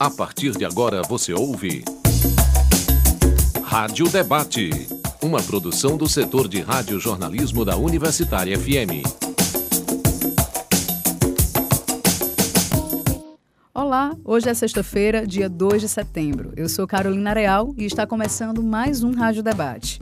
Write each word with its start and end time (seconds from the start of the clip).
A 0.00 0.08
partir 0.08 0.56
de 0.56 0.64
agora 0.64 1.02
você 1.02 1.34
ouve. 1.34 1.84
Rádio 3.62 4.08
Debate. 4.08 4.70
Uma 5.22 5.42
produção 5.42 5.98
do 5.98 6.08
setor 6.08 6.48
de 6.48 6.62
rádio-jornalismo 6.62 7.66
da 7.66 7.76
Universitária 7.76 8.58
FM. 8.58 9.04
Olá, 13.74 14.16
hoje 14.24 14.48
é 14.48 14.54
sexta-feira, 14.54 15.26
dia 15.26 15.50
2 15.50 15.82
de 15.82 15.88
setembro. 15.90 16.54
Eu 16.56 16.70
sou 16.70 16.86
Carolina 16.86 17.34
Real 17.34 17.74
e 17.76 17.84
está 17.84 18.06
começando 18.06 18.62
mais 18.62 19.04
um 19.04 19.12
Rádio 19.12 19.42
Debate. 19.42 20.00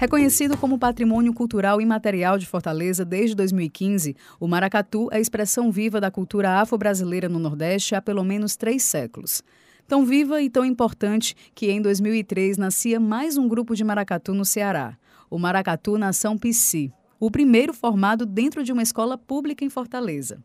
Reconhecido 0.00 0.56
como 0.56 0.78
patrimônio 0.78 1.34
cultural 1.34 1.78
imaterial 1.78 2.38
de 2.38 2.46
Fortaleza 2.46 3.04
desde 3.04 3.36
2015, 3.36 4.16
o 4.40 4.48
maracatu 4.48 5.10
é 5.12 5.18
a 5.18 5.20
expressão 5.20 5.70
viva 5.70 6.00
da 6.00 6.10
cultura 6.10 6.58
afro-brasileira 6.58 7.28
no 7.28 7.38
Nordeste 7.38 7.94
há 7.94 8.00
pelo 8.00 8.24
menos 8.24 8.56
três 8.56 8.82
séculos. 8.82 9.42
Tão 9.86 10.06
viva 10.06 10.40
e 10.40 10.48
tão 10.48 10.64
importante 10.64 11.36
que 11.54 11.70
em 11.70 11.82
2003 11.82 12.56
nascia 12.56 12.98
mais 12.98 13.36
um 13.36 13.46
grupo 13.46 13.76
de 13.76 13.84
maracatu 13.84 14.32
no 14.32 14.42
Ceará, 14.42 14.96
o 15.28 15.38
Maracatu 15.38 15.98
Nação 15.98 16.38
Psi, 16.38 16.90
o 17.20 17.30
primeiro 17.30 17.74
formado 17.74 18.24
dentro 18.24 18.64
de 18.64 18.72
uma 18.72 18.82
escola 18.82 19.18
pública 19.18 19.66
em 19.66 19.68
Fortaleza. 19.68 20.42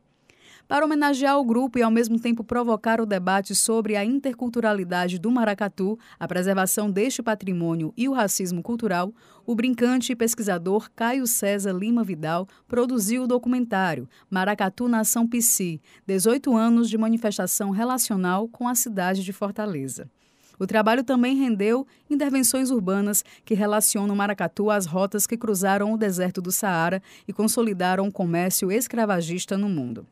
Para 0.67 0.83
homenagear 0.83 1.37
o 1.37 1.45
grupo 1.45 1.77
e 1.77 1.83
ao 1.83 1.91
mesmo 1.91 2.19
tempo 2.19 2.43
provocar 2.43 2.99
o 2.99 3.05
debate 3.05 3.53
sobre 3.53 3.95
a 3.95 4.03
interculturalidade 4.03 5.19
do 5.19 5.29
maracatu, 5.29 5.97
a 6.19 6.27
preservação 6.27 6.89
deste 6.89 7.21
patrimônio 7.21 7.93
e 7.95 8.09
o 8.09 8.13
racismo 8.13 8.63
cultural, 8.63 9.13
o 9.45 9.53
brincante 9.53 10.11
e 10.11 10.15
pesquisador 10.15 10.89
Caio 10.95 11.27
César 11.27 11.71
Lima 11.71 12.03
Vidal 12.03 12.47
produziu 12.67 13.23
o 13.23 13.27
documentário 13.27 14.09
Maracatu 14.27 14.87
Nação 14.87 15.27
Psi, 15.27 15.79
18 16.07 16.57
anos 16.57 16.89
de 16.89 16.97
manifestação 16.97 17.69
relacional 17.69 18.47
com 18.47 18.67
a 18.67 18.73
cidade 18.73 19.23
de 19.23 19.31
Fortaleza. 19.31 20.09
O 20.57 20.65
trabalho 20.65 21.03
também 21.03 21.35
rendeu 21.35 21.85
intervenções 22.09 22.71
urbanas 22.71 23.23
que 23.43 23.53
relacionam 23.53 24.15
Maracatu 24.15 24.71
às 24.71 24.87
rotas 24.87 25.27
que 25.27 25.37
cruzaram 25.37 25.93
o 25.93 25.97
deserto 25.97 26.41
do 26.41 26.51
Saara 26.51 27.03
e 27.27 27.33
consolidaram 27.33 28.07
o 28.07 28.11
comércio 28.11 28.71
escravagista 28.71 29.55
no 29.59 29.69
mundo. 29.69 30.07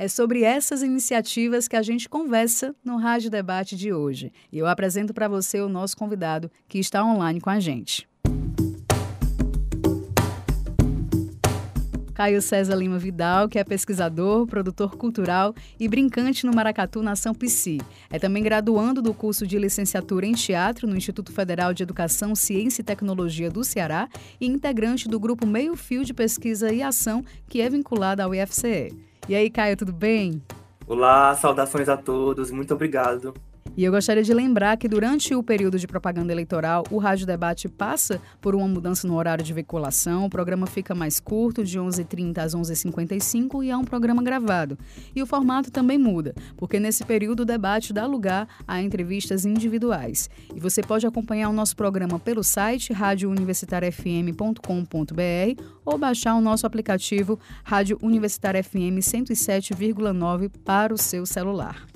É 0.00 0.08
sobre 0.08 0.44
essas 0.44 0.82
iniciativas 0.82 1.68
que 1.68 1.76
a 1.76 1.82
gente 1.82 2.08
conversa 2.08 2.74
no 2.82 2.96
Rádio 2.96 3.28
Debate 3.28 3.76
de 3.76 3.92
hoje. 3.92 4.32
E 4.50 4.56
eu 4.56 4.66
apresento 4.66 5.12
para 5.12 5.28
você 5.28 5.60
o 5.60 5.68
nosso 5.68 5.94
convidado 5.94 6.50
que 6.66 6.78
está 6.78 7.04
online 7.04 7.38
com 7.38 7.50
a 7.50 7.60
gente. 7.60 8.08
Caio 12.14 12.40
César 12.40 12.76
Lima 12.76 12.98
Vidal, 12.98 13.46
que 13.46 13.58
é 13.58 13.64
pesquisador, 13.64 14.46
produtor 14.46 14.96
cultural 14.96 15.54
e 15.78 15.86
brincante 15.86 16.46
no 16.46 16.54
Maracatu 16.54 17.02
Nação 17.02 17.34
Psi. 17.34 17.76
É 18.08 18.18
também 18.18 18.42
graduando 18.42 19.02
do 19.02 19.12
curso 19.12 19.46
de 19.46 19.58
licenciatura 19.58 20.24
em 20.24 20.32
teatro 20.32 20.88
no 20.88 20.96
Instituto 20.96 21.30
Federal 21.30 21.74
de 21.74 21.82
Educação, 21.82 22.34
Ciência 22.34 22.80
e 22.80 22.84
Tecnologia 22.84 23.50
do 23.50 23.62
Ceará 23.62 24.08
e 24.40 24.46
integrante 24.46 25.06
do 25.06 25.20
grupo 25.20 25.46
Meio 25.46 25.76
Fio 25.76 26.06
de 26.06 26.14
Pesquisa 26.14 26.72
e 26.72 26.82
Ação, 26.82 27.22
que 27.50 27.60
é 27.60 27.68
vinculado 27.68 28.22
ao 28.22 28.34
IFCE. 28.34 29.09
E 29.30 29.34
aí, 29.36 29.48
Caio, 29.48 29.76
tudo 29.76 29.92
bem? 29.92 30.42
Olá, 30.88 31.32
saudações 31.36 31.88
a 31.88 31.96
todos, 31.96 32.50
muito 32.50 32.74
obrigado. 32.74 33.32
E 33.76 33.84
eu 33.84 33.92
gostaria 33.92 34.22
de 34.22 34.32
lembrar 34.34 34.76
que 34.76 34.88
durante 34.88 35.34
o 35.34 35.42
período 35.42 35.78
de 35.78 35.86
propaganda 35.86 36.32
eleitoral, 36.32 36.84
o 36.90 36.98
Rádio 36.98 37.26
Debate 37.26 37.68
passa 37.68 38.20
por 38.40 38.54
uma 38.54 38.66
mudança 38.66 39.06
no 39.06 39.14
horário 39.14 39.44
de 39.44 39.52
veiculação. 39.52 40.24
O 40.26 40.30
programa 40.30 40.66
fica 40.66 40.94
mais 40.94 41.20
curto, 41.20 41.62
de 41.64 41.78
11h30 41.78 42.38
às 42.38 42.54
11h55, 42.54 43.64
e 43.64 43.70
é 43.70 43.76
um 43.76 43.84
programa 43.84 44.22
gravado. 44.22 44.78
E 45.14 45.22
o 45.22 45.26
formato 45.26 45.70
também 45.70 45.98
muda, 45.98 46.34
porque 46.56 46.80
nesse 46.80 47.04
período 47.04 47.40
o 47.40 47.44
debate 47.44 47.92
dá 47.92 48.06
lugar 48.06 48.48
a 48.66 48.82
entrevistas 48.82 49.44
individuais. 49.44 50.28
E 50.54 50.60
você 50.60 50.82
pode 50.82 51.06
acompanhar 51.06 51.48
o 51.48 51.52
nosso 51.52 51.76
programa 51.76 52.18
pelo 52.18 52.42
site 52.42 52.92
radiouniversitariafm.com.br 52.92 55.62
ou 55.84 55.96
baixar 55.96 56.34
o 56.34 56.40
nosso 56.40 56.66
aplicativo 56.66 57.38
Rádio 57.64 57.98
Universitária 58.02 58.62
FM 58.62 58.98
107,9 59.00 60.50
para 60.64 60.92
o 60.92 60.98
seu 60.98 61.24
celular. 61.24 61.86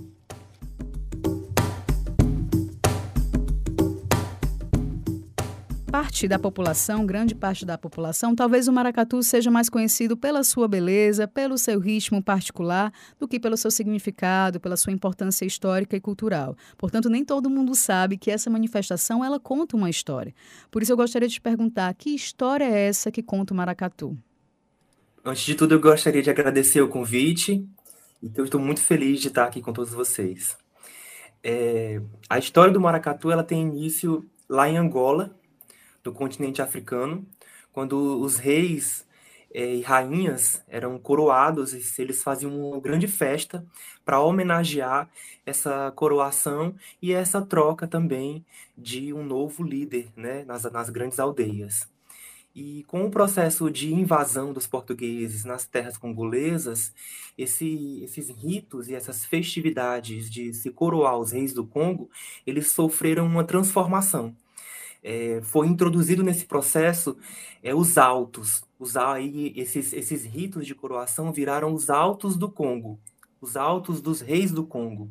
Parte 5.95 6.27
da 6.27 6.41
população, 6.41 7.07
grande 7.07 7.37
parte 7.37 7.65
da 7.65 7.79
população, 7.79 8.35
talvez 8.35 8.67
o 8.67 8.73
maracatu 8.73 9.23
seja 9.23 9.49
mais 9.49 9.69
conhecido 9.69 10.17
pela 10.17 10.43
sua 10.43 10.67
beleza, 10.67 11.29
pelo 11.29 11.57
seu 11.57 11.79
ritmo 11.79 12.21
particular, 12.21 12.93
do 13.17 13.29
que 13.29 13.39
pelo 13.39 13.57
seu 13.57 13.71
significado, 13.71 14.59
pela 14.59 14.77
sua 14.77 14.93
importância 14.93 15.45
histórica 15.45 15.97
e 15.97 16.01
cultural. 16.01 16.57
Portanto, 16.77 17.09
nem 17.09 17.25
todo 17.25 17.49
mundo 17.49 17.77
sabe 17.77 18.19
que 18.19 18.29
essa 18.29 18.51
manifestação 18.51 19.25
ela 19.25 19.39
conta 19.39 19.77
uma 19.77 19.89
história. 19.89 20.35
Por 20.69 20.83
isso 20.83 20.91
eu 20.91 20.97
gostaria 20.97 21.29
de 21.29 21.35
te 21.35 21.41
perguntar, 21.41 21.95
que 21.95 22.11
história 22.11 22.65
é 22.65 22.89
essa 22.89 23.13
que 23.13 23.23
conta 23.23 23.55
o 23.55 23.57
maracatu? 23.57 24.19
Antes 25.25 25.45
de 25.45 25.55
tudo, 25.55 25.77
eu 25.77 25.81
gostaria 25.81 26.25
de 26.25 26.29
agradecer 26.29 26.81
o 26.81 26.89
convite 26.89 27.65
e 28.21 28.33
eu 28.35 28.47
estou 28.47 28.61
muito 28.61 28.81
feliz 28.81 29.21
de 29.21 29.29
estar 29.29 29.45
aqui 29.45 29.61
com 29.61 29.73
todos 29.73 29.93
vocês. 29.93 30.59
É, 31.41 32.03
a 32.29 32.37
história 32.37 32.73
do 32.73 32.81
maracatu 32.81 33.31
ela 33.31 33.45
tem 33.45 33.63
início 33.63 34.29
lá 34.49 34.69
em 34.69 34.77
Angola, 34.77 35.39
do 36.05 36.13
continente 36.13 36.61
africano, 36.61 37.27
quando 37.73 38.21
os 38.21 38.37
reis 38.37 39.07
eh, 39.53 39.77
e 39.77 39.81
rainhas 39.81 40.63
eram 40.69 40.99
coroados 40.99 41.73
e 41.73 42.03
eles 42.03 42.23
faziam 42.23 42.71
uma 42.71 42.81
grande 42.81 43.09
festa 43.09 43.67
para 44.05 44.21
homenagear 44.21 45.09
essa 45.47 45.91
coroação 45.97 46.75
e 47.01 47.13
essa 47.13 47.41
troca 47.41 47.89
também 47.89 48.45
de 48.77 49.13
um 49.15 49.25
novo 49.25 49.63
líder 49.63 50.09
né, 50.15 50.45
nas, 50.45 50.65
nas 50.65 50.91
grandes 50.91 51.19
aldeias. 51.19 51.89
E 52.55 52.85
com 52.85 53.05
o 53.05 53.11
processo 53.11 53.69
de 53.69 53.93
invasão 53.93 54.53
dos 54.53 54.67
portugueses 54.67 55.45
nas 55.45 55.67
terras 55.67 55.97
congolesas, 55.97 56.95
esse, 57.37 58.01
esses 58.05 58.29
ritos 58.29 58.89
e 58.89 58.95
essas 58.95 59.25
festividades 59.25 60.31
de 60.31 60.55
se 60.55 60.71
coroar 60.71 61.19
os 61.19 61.33
reis 61.33 61.53
do 61.53 61.67
Congo, 61.67 62.09
eles 62.47 62.71
sofreram 62.71 63.27
uma 63.27 63.43
transformação 63.43 64.37
é, 65.05 65.41
foi 65.43 65.69
introduzido 65.69 66.23
nesse 66.23 66.47
processo 66.47 67.17
é, 67.63 67.75
os 67.75 67.99
autos. 67.99 68.65
Os, 68.79 68.97
aí, 68.97 69.53
esses, 69.55 69.93
esses 69.93 70.25
ritos 70.25 70.67
de 70.67 70.75
coroação 70.75 71.31
viraram 71.31 71.75
os 71.75 71.91
autos 71.91 72.37
do 72.37 72.51
Congo, 72.51 72.99
os 73.41 73.57
autos 73.57 74.01
dos 74.01 74.23
reis 74.23 74.51
do 74.51 74.67
Congo. 74.67 75.11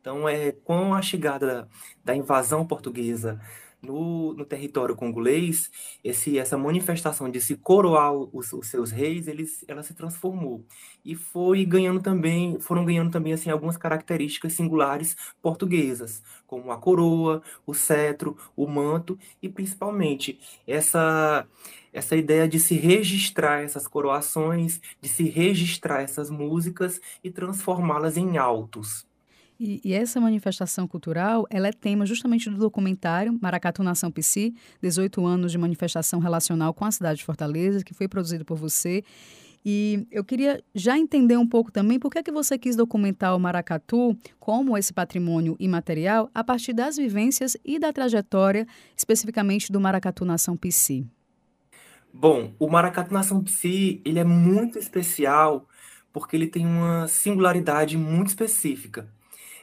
Então, 0.00 0.28
é, 0.28 0.52
com 0.52 0.94
a 0.94 1.02
chegada 1.02 1.68
da 2.02 2.16
invasão 2.16 2.66
portuguesa 2.66 3.40
no, 3.84 4.32
no 4.34 4.44
território 4.44 4.96
congolês, 4.96 5.70
esse, 6.02 6.38
essa 6.38 6.56
manifestação 6.58 7.30
de 7.30 7.40
se 7.40 7.56
coroar 7.56 8.12
os, 8.12 8.52
os, 8.52 8.68
seus 8.68 8.90
reis, 8.90 9.28
eles, 9.28 9.64
ela 9.68 9.82
se 9.82 9.94
transformou 9.94 10.64
e 11.04 11.14
foi 11.14 11.64
ganhando 11.64 12.00
também, 12.00 12.58
foram 12.60 12.84
ganhando 12.84 13.10
também 13.10 13.32
assim 13.32 13.50
algumas 13.50 13.76
características 13.76 14.54
singulares 14.54 15.16
portuguesas, 15.42 16.22
como 16.46 16.72
a 16.72 16.78
coroa, 16.78 17.42
o 17.66 17.74
cetro, 17.74 18.36
o 18.56 18.66
manto 18.66 19.18
e 19.42 19.48
principalmente 19.48 20.38
essa 20.66 21.46
essa 21.92 22.16
ideia 22.16 22.48
de 22.48 22.58
se 22.58 22.74
registrar 22.74 23.62
essas 23.62 23.86
coroações, 23.86 24.80
de 25.00 25.08
se 25.08 25.28
registrar 25.28 26.02
essas 26.02 26.28
músicas 26.28 27.00
e 27.22 27.30
transformá-las 27.30 28.16
em 28.16 28.36
autos. 28.36 29.06
E, 29.58 29.80
e, 29.84 29.92
essa 29.92 30.20
manifestação 30.20 30.86
cultural, 30.88 31.46
ela 31.48 31.68
é 31.68 31.72
tema 31.72 32.04
justamente 32.04 32.50
do 32.50 32.56
documentário 32.56 33.38
Maracatu 33.40 33.82
Nação 33.82 34.10
Psi, 34.10 34.54
18 34.82 35.24
anos 35.24 35.52
de 35.52 35.58
manifestação 35.58 36.18
relacional 36.18 36.74
com 36.74 36.84
a 36.84 36.90
cidade 36.90 37.18
de 37.18 37.24
Fortaleza, 37.24 37.84
que 37.84 37.94
foi 37.94 38.08
produzido 38.08 38.44
por 38.44 38.56
você. 38.56 39.04
E 39.64 40.06
eu 40.10 40.22
queria 40.22 40.62
já 40.74 40.98
entender 40.98 41.38
um 41.38 41.46
pouco 41.46 41.72
também 41.72 41.98
por 41.98 42.10
que, 42.10 42.18
é 42.18 42.22
que 42.22 42.30
você 42.30 42.58
quis 42.58 42.76
documentar 42.76 43.34
o 43.34 43.40
maracatu 43.40 44.14
como 44.38 44.76
esse 44.76 44.92
patrimônio 44.92 45.56
imaterial 45.58 46.28
a 46.34 46.44
partir 46.44 46.74
das 46.74 46.96
vivências 46.96 47.56
e 47.64 47.78
da 47.78 47.90
trajetória 47.90 48.66
especificamente 48.94 49.72
do 49.72 49.80
Maracatu 49.80 50.24
Nação 50.24 50.54
Psi. 50.54 51.06
Bom, 52.12 52.52
o 52.58 52.68
Maracatu 52.68 53.14
Nação 53.14 53.42
Psi, 53.42 54.02
ele 54.04 54.18
é 54.18 54.24
muito 54.24 54.78
especial 54.78 55.66
porque 56.12 56.36
ele 56.36 56.46
tem 56.46 56.66
uma 56.66 57.08
singularidade 57.08 57.96
muito 57.96 58.28
específica. 58.28 59.08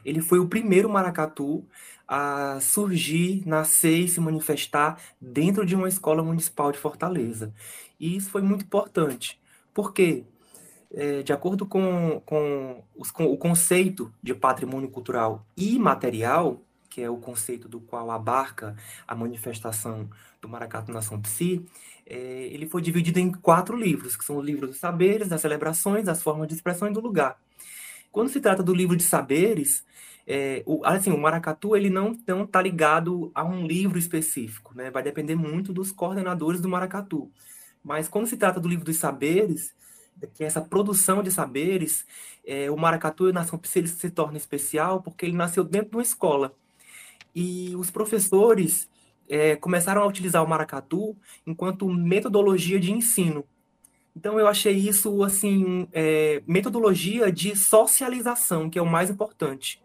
Ele 0.05 0.21
foi 0.21 0.39
o 0.39 0.47
primeiro 0.47 0.89
maracatu 0.89 1.65
a 2.07 2.59
surgir, 2.59 3.41
nascer 3.45 3.99
e 3.99 4.07
se 4.07 4.19
manifestar 4.19 5.01
dentro 5.19 5.65
de 5.65 5.75
uma 5.75 5.87
escola 5.87 6.21
municipal 6.21 6.71
de 6.71 6.77
Fortaleza. 6.77 7.53
E 7.99 8.17
isso 8.17 8.29
foi 8.29 8.41
muito 8.41 8.65
importante. 8.65 9.39
Por 9.73 9.93
quê? 9.93 10.25
É, 10.93 11.23
de 11.23 11.31
acordo 11.31 11.65
com, 11.65 12.21
com, 12.25 12.83
os, 12.97 13.11
com, 13.11 13.25
o 13.25 13.37
conceito 13.37 14.13
de 14.21 14.33
patrimônio 14.33 14.89
cultural 14.89 15.45
imaterial, 15.55 16.61
que 16.89 17.01
é 17.01 17.09
o 17.09 17.15
conceito 17.15 17.69
do 17.69 17.79
qual 17.79 18.11
abarca 18.11 18.75
a 19.07 19.15
manifestação 19.15 20.09
do 20.41 20.49
Maracatu 20.49 20.91
Nação 20.91 21.21
Psi, 21.21 21.65
é, 22.05 22.49
ele 22.51 22.67
foi 22.67 22.81
dividido 22.81 23.19
em 23.19 23.31
quatro 23.31 23.77
livros, 23.77 24.17
que 24.17 24.25
são 24.25 24.35
os 24.35 24.45
livros 24.45 24.71
dos 24.71 24.79
saberes, 24.79 25.29
das 25.29 25.39
celebrações, 25.39 26.03
das 26.03 26.21
formas 26.21 26.49
de 26.49 26.55
expressão 26.55 26.89
e 26.89 26.91
do 26.91 26.99
lugar. 26.99 27.39
Quando 28.11 28.29
se 28.29 28.41
trata 28.41 28.61
do 28.63 28.73
livro 28.73 28.95
de 28.95 29.03
saberes, 29.03 29.85
é, 30.27 30.63
o, 30.65 30.85
assim, 30.85 31.11
o 31.11 31.17
maracatu 31.17 31.75
ele 31.75 31.89
não 31.89 32.17
não 32.27 32.43
está 32.43 32.61
ligado 32.61 33.31
a 33.33 33.43
um 33.43 33.65
livro 33.65 33.97
específico, 33.97 34.73
né? 34.75 34.91
Vai 34.91 35.03
depender 35.03 35.35
muito 35.35 35.73
dos 35.73 35.91
coordenadores 35.91 36.61
do 36.61 36.69
maracatu. 36.69 37.31
Mas 37.83 38.07
quando 38.07 38.27
se 38.27 38.37
trata 38.37 38.59
do 38.59 38.67
livro 38.67 38.85
dos 38.85 38.97
saberes, 38.97 39.73
que 40.33 40.43
é 40.43 40.47
essa 40.47 40.61
produção 40.61 41.23
de 41.23 41.31
saberes, 41.31 42.05
é, 42.45 42.69
o 42.69 42.77
maracatu 42.77 43.29
e 43.29 43.33
ele 43.75 43.87
se 43.87 44.09
torna 44.09 44.37
especial 44.37 45.01
porque 45.01 45.25
ele 45.25 45.35
nasceu 45.35 45.63
dentro 45.63 45.91
de 45.91 45.97
uma 45.97 46.03
escola. 46.03 46.55
E 47.33 47.75
os 47.75 47.89
professores 47.89 48.89
é, 49.29 49.55
começaram 49.55 50.01
a 50.01 50.05
utilizar 50.05 50.43
o 50.43 50.47
maracatu 50.47 51.15
enquanto 51.45 51.87
metodologia 51.89 52.79
de 52.79 52.91
ensino. 52.91 53.45
Então 54.15 54.39
eu 54.39 54.47
achei 54.47 54.73
isso 54.73 55.23
assim 55.23 55.87
é, 55.93 56.41
metodologia 56.45 57.31
de 57.31 57.55
socialização, 57.55 58.69
que 58.69 58.77
é 58.77 58.81
o 58.81 58.85
mais 58.85 59.09
importante, 59.09 59.81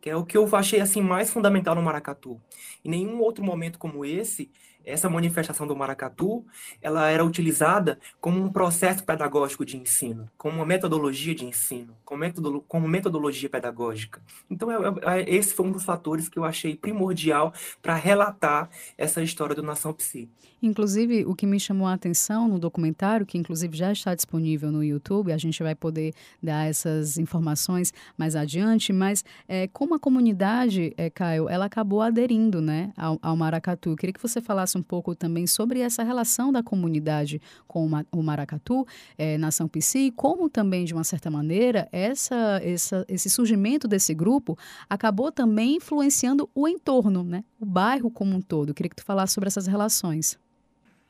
que 0.00 0.08
é 0.08 0.16
o 0.16 0.24
que 0.24 0.36
eu 0.36 0.48
achei 0.56 0.80
assim 0.80 1.02
mais 1.02 1.30
fundamental 1.30 1.74
no 1.74 1.82
maracatu. 1.82 2.40
Em 2.84 2.90
nenhum 2.90 3.20
outro 3.20 3.44
momento 3.44 3.78
como 3.78 4.04
esse 4.04 4.50
essa 4.88 5.08
manifestação 5.08 5.66
do 5.66 5.76
maracatu, 5.76 6.44
ela 6.80 7.08
era 7.10 7.24
utilizada 7.24 7.98
como 8.20 8.42
um 8.42 8.50
processo 8.50 9.04
pedagógico 9.04 9.64
de 9.64 9.76
ensino, 9.76 10.28
como 10.36 10.56
uma 10.56 10.66
metodologia 10.66 11.34
de 11.34 11.44
ensino, 11.44 11.94
como, 12.04 12.24
como 12.62 12.88
metodologia 12.88 13.48
pedagógica. 13.48 14.20
Então, 14.50 14.70
é, 14.70 15.20
é, 15.20 15.34
esse 15.34 15.52
foi 15.52 15.66
um 15.66 15.72
dos 15.72 15.84
fatores 15.84 16.28
que 16.28 16.38
eu 16.38 16.44
achei 16.44 16.74
primordial 16.74 17.52
para 17.82 17.94
relatar 17.94 18.70
essa 18.96 19.22
história 19.22 19.54
do 19.54 19.62
Nação 19.62 19.92
Psi. 19.92 20.28
Inclusive, 20.60 21.24
o 21.24 21.34
que 21.34 21.46
me 21.46 21.60
chamou 21.60 21.86
a 21.86 21.92
atenção 21.92 22.48
no 22.48 22.58
documentário, 22.58 23.24
que 23.24 23.38
inclusive 23.38 23.76
já 23.76 23.92
está 23.92 24.14
disponível 24.14 24.72
no 24.72 24.82
YouTube, 24.82 25.32
a 25.32 25.38
gente 25.38 25.62
vai 25.62 25.74
poder 25.74 26.12
dar 26.42 26.68
essas 26.68 27.16
informações 27.16 27.92
mais 28.16 28.34
adiante, 28.34 28.92
mas 28.92 29.24
é, 29.46 29.68
como 29.68 29.94
a 29.94 30.00
comunidade, 30.00 30.92
é, 30.96 31.08
Caio, 31.10 31.48
ela 31.48 31.66
acabou 31.66 32.02
aderindo 32.02 32.60
né, 32.60 32.92
ao, 32.96 33.18
ao 33.22 33.36
maracatu. 33.36 33.90
Eu 33.90 33.96
queria 33.96 34.12
que 34.12 34.22
você 34.22 34.40
falasse 34.40 34.76
um 34.78 34.82
pouco 34.82 35.14
também 35.14 35.46
sobre 35.46 35.80
essa 35.80 36.02
relação 36.02 36.52
da 36.52 36.62
comunidade 36.62 37.40
com 37.66 37.88
o 38.12 38.22
maracatu, 38.22 38.86
é, 39.16 39.36
Nação 39.36 39.68
Psi, 39.68 39.98
e 39.98 40.10
como 40.10 40.48
também, 40.48 40.84
de 40.84 40.94
uma 40.94 41.04
certa 41.04 41.30
maneira, 41.30 41.88
essa, 41.92 42.60
essa, 42.62 43.04
esse 43.08 43.28
surgimento 43.28 43.86
desse 43.86 44.14
grupo 44.14 44.56
acabou 44.88 45.30
também 45.30 45.76
influenciando 45.76 46.48
o 46.54 46.66
entorno, 46.66 47.22
né, 47.22 47.44
o 47.60 47.66
bairro 47.66 48.10
como 48.10 48.34
um 48.34 48.40
todo. 48.40 48.70
Eu 48.70 48.74
queria 48.74 48.90
que 48.90 48.96
tu 48.96 49.04
falasse 49.04 49.34
sobre 49.34 49.48
essas 49.48 49.66
relações. 49.66 50.38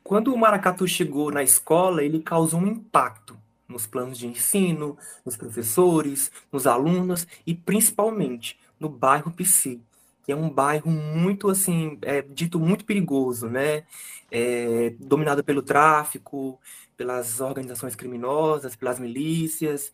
Quando 0.03 0.33
o 0.33 0.39
maracatu 0.39 0.87
chegou 0.89 1.31
na 1.31 1.43
escola, 1.43 2.03
ele 2.03 2.21
causou 2.21 2.61
um 2.61 2.67
impacto 2.67 3.37
nos 3.69 3.87
planos 3.87 4.17
de 4.17 4.27
ensino, 4.27 4.97
nos 5.25 5.37
professores, 5.37 6.33
nos 6.51 6.67
alunos 6.67 7.27
e 7.47 7.55
principalmente 7.55 8.59
no 8.81 8.89
bairro 8.89 9.31
Psi, 9.33 9.83
que 10.29 10.33
é 10.33 10.37
um 10.37 10.51
bairro 10.51 10.91
muito 10.91 11.49
assim, 11.49 11.97
é, 12.03 12.21
dito 12.21 12.61
muito 12.61 12.85
perigoso, 12.85 13.49
né? 13.49 13.85
É, 14.31 14.91
dominado 15.01 15.43
pelo 15.43 15.63
tráfico, 15.63 16.61
pelas 16.99 17.41
organizações 17.41 17.97
criminosas, 17.97 18.77
pelas 18.77 18.99
milícias. 19.01 19.91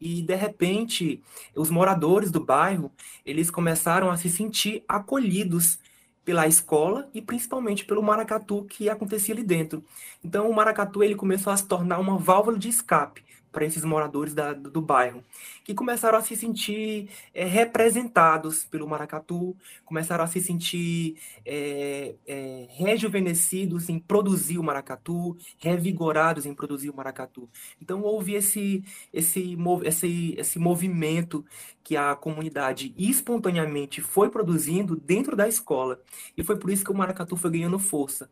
E 0.00 0.22
de 0.22 0.36
repente, 0.36 1.20
os 1.56 1.68
moradores 1.68 2.30
do 2.30 2.38
bairro, 2.38 2.92
eles 3.26 3.50
começaram 3.50 4.08
a 4.08 4.16
se 4.16 4.30
sentir 4.30 4.84
acolhidos 4.86 5.80
pela 6.24 6.46
escola 6.46 7.10
e 7.12 7.20
principalmente 7.20 7.84
pelo 7.84 8.04
maracatu 8.04 8.64
que 8.66 8.88
acontecia 8.88 9.34
ali 9.34 9.42
dentro. 9.42 9.84
Então 10.22 10.48
o 10.48 10.54
maracatu 10.54 11.02
ele 11.02 11.16
começou 11.16 11.52
a 11.52 11.56
se 11.56 11.66
tornar 11.66 11.98
uma 11.98 12.16
válvula 12.16 12.56
de 12.56 12.68
escape 12.68 13.24
para 13.52 13.66
esses 13.66 13.84
moradores 13.84 14.34
da, 14.34 14.54
do, 14.54 14.80
bairro, 14.80 15.22
que 15.62 15.74
começaram 15.74 16.18
a 16.18 16.22
se 16.22 16.34
sentir 16.34 17.10
é, 17.34 17.44
representados 17.44 18.64
pelo 18.64 18.88
maracatu, 18.88 19.54
começaram 19.84 20.24
a 20.24 20.26
se 20.26 20.40
sentir 20.40 21.16
é, 21.44 22.14
é, 22.26 22.66
rejuvenescidos 22.70 23.90
em 23.90 23.98
produzir 23.98 24.58
o 24.58 24.62
maracatu, 24.64 25.36
revigorados 25.58 26.46
em 26.46 26.54
produzir 26.54 26.88
o 26.88 26.96
maracatu. 26.96 27.48
Então 27.80 28.02
houve 28.02 28.34
esse, 28.34 28.82
esse, 29.12 29.56
esse, 29.84 30.34
esse 30.38 30.58
movimento 30.58 31.44
que 31.84 31.96
a 31.96 32.14
comunidade 32.14 32.94
espontaneamente 32.96 34.00
foi 34.00 34.30
produzindo 34.30 34.96
dentro 34.96 35.36
da 35.36 35.46
escola. 35.46 36.00
E 36.36 36.42
foi 36.42 36.56
por 36.56 36.70
isso 36.70 36.84
que 36.84 36.90
o 36.90 36.96
maracatu 36.96 37.36
foi 37.36 37.50
ganhando 37.50 37.78
força. 37.78 38.30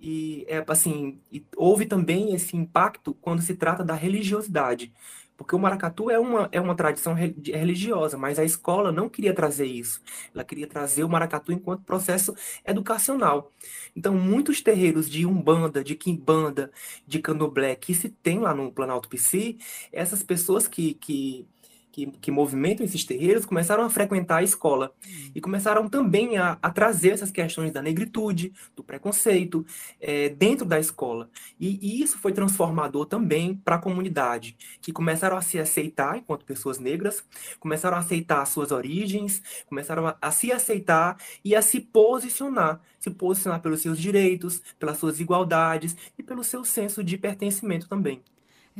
E, 0.00 0.44
é, 0.48 0.64
assim, 0.68 1.20
e 1.32 1.44
houve 1.56 1.86
também 1.86 2.34
esse 2.34 2.56
impacto 2.56 3.14
quando 3.14 3.42
se 3.42 3.54
trata 3.54 3.82
da 3.84 3.94
religiosidade, 3.94 4.92
porque 5.38 5.54
o 5.54 5.58
maracatu 5.58 6.10
é 6.10 6.18
uma, 6.18 6.48
é 6.50 6.60
uma 6.60 6.74
tradição 6.74 7.14
religiosa, 7.14 8.18
mas 8.18 8.40
a 8.40 8.44
escola 8.44 8.90
não 8.90 9.08
queria 9.08 9.32
trazer 9.32 9.66
isso. 9.66 10.00
Ela 10.34 10.42
queria 10.42 10.66
trazer 10.66 11.04
o 11.04 11.08
maracatu 11.08 11.52
enquanto 11.52 11.84
processo 11.84 12.34
educacional. 12.66 13.52
Então, 13.94 14.14
muitos 14.14 14.60
terreiros 14.60 15.08
de 15.08 15.24
umbanda, 15.24 15.84
de 15.84 15.94
quimbanda, 15.94 16.72
de 17.06 17.20
candomblé 17.20 17.76
que 17.76 17.94
se 17.94 18.08
tem 18.08 18.40
lá 18.40 18.52
no 18.52 18.72
Planalto 18.72 19.08
Psi, 19.08 19.58
essas 19.92 20.24
pessoas 20.24 20.66
que, 20.66 20.94
que 20.94 21.46
que, 21.98 22.06
que 22.20 22.30
movimentam 22.30 22.86
esses 22.86 23.04
terreiros 23.04 23.44
começaram 23.44 23.82
a 23.82 23.90
frequentar 23.90 24.36
a 24.36 24.42
escola 24.42 24.92
hum. 25.04 25.30
e 25.34 25.40
começaram 25.40 25.88
também 25.88 26.38
a, 26.38 26.56
a 26.62 26.70
trazer 26.70 27.10
essas 27.10 27.32
questões 27.32 27.72
da 27.72 27.82
negritude, 27.82 28.52
do 28.76 28.84
preconceito, 28.84 29.66
é, 30.00 30.28
dentro 30.28 30.64
da 30.64 30.78
escola. 30.78 31.28
E, 31.58 31.78
e, 31.82 32.02
isso 32.02 32.18
foi 32.18 32.32
transformador 32.32 33.06
também 33.06 33.56
para 33.56 33.76
a 33.76 33.80
comunidade, 33.80 34.56
que 34.80 34.92
começaram 34.92 35.36
a 35.36 35.42
se 35.42 35.58
aceitar 35.58 36.16
enquanto 36.16 36.44
pessoas 36.44 36.78
negras, 36.78 37.24
começaram 37.58 37.96
a 37.96 38.00
aceitar 38.00 38.42
as 38.42 38.50
suas 38.50 38.70
origens, 38.70 39.42
começaram 39.66 40.06
a, 40.06 40.16
a 40.20 40.30
se 40.30 40.52
aceitar 40.52 41.16
e 41.44 41.56
a 41.56 41.62
se 41.62 41.80
posicionar 41.80 42.80
se 42.98 43.10
posicionar 43.10 43.62
pelos 43.62 43.80
seus 43.80 43.96
direitos, 43.96 44.60
pelas 44.76 44.98
suas 44.98 45.20
igualdades 45.20 45.96
e 46.18 46.22
pelo 46.22 46.42
seu 46.42 46.64
senso 46.64 47.04
de 47.04 47.16
pertencimento 47.16 47.88
também. 47.88 48.20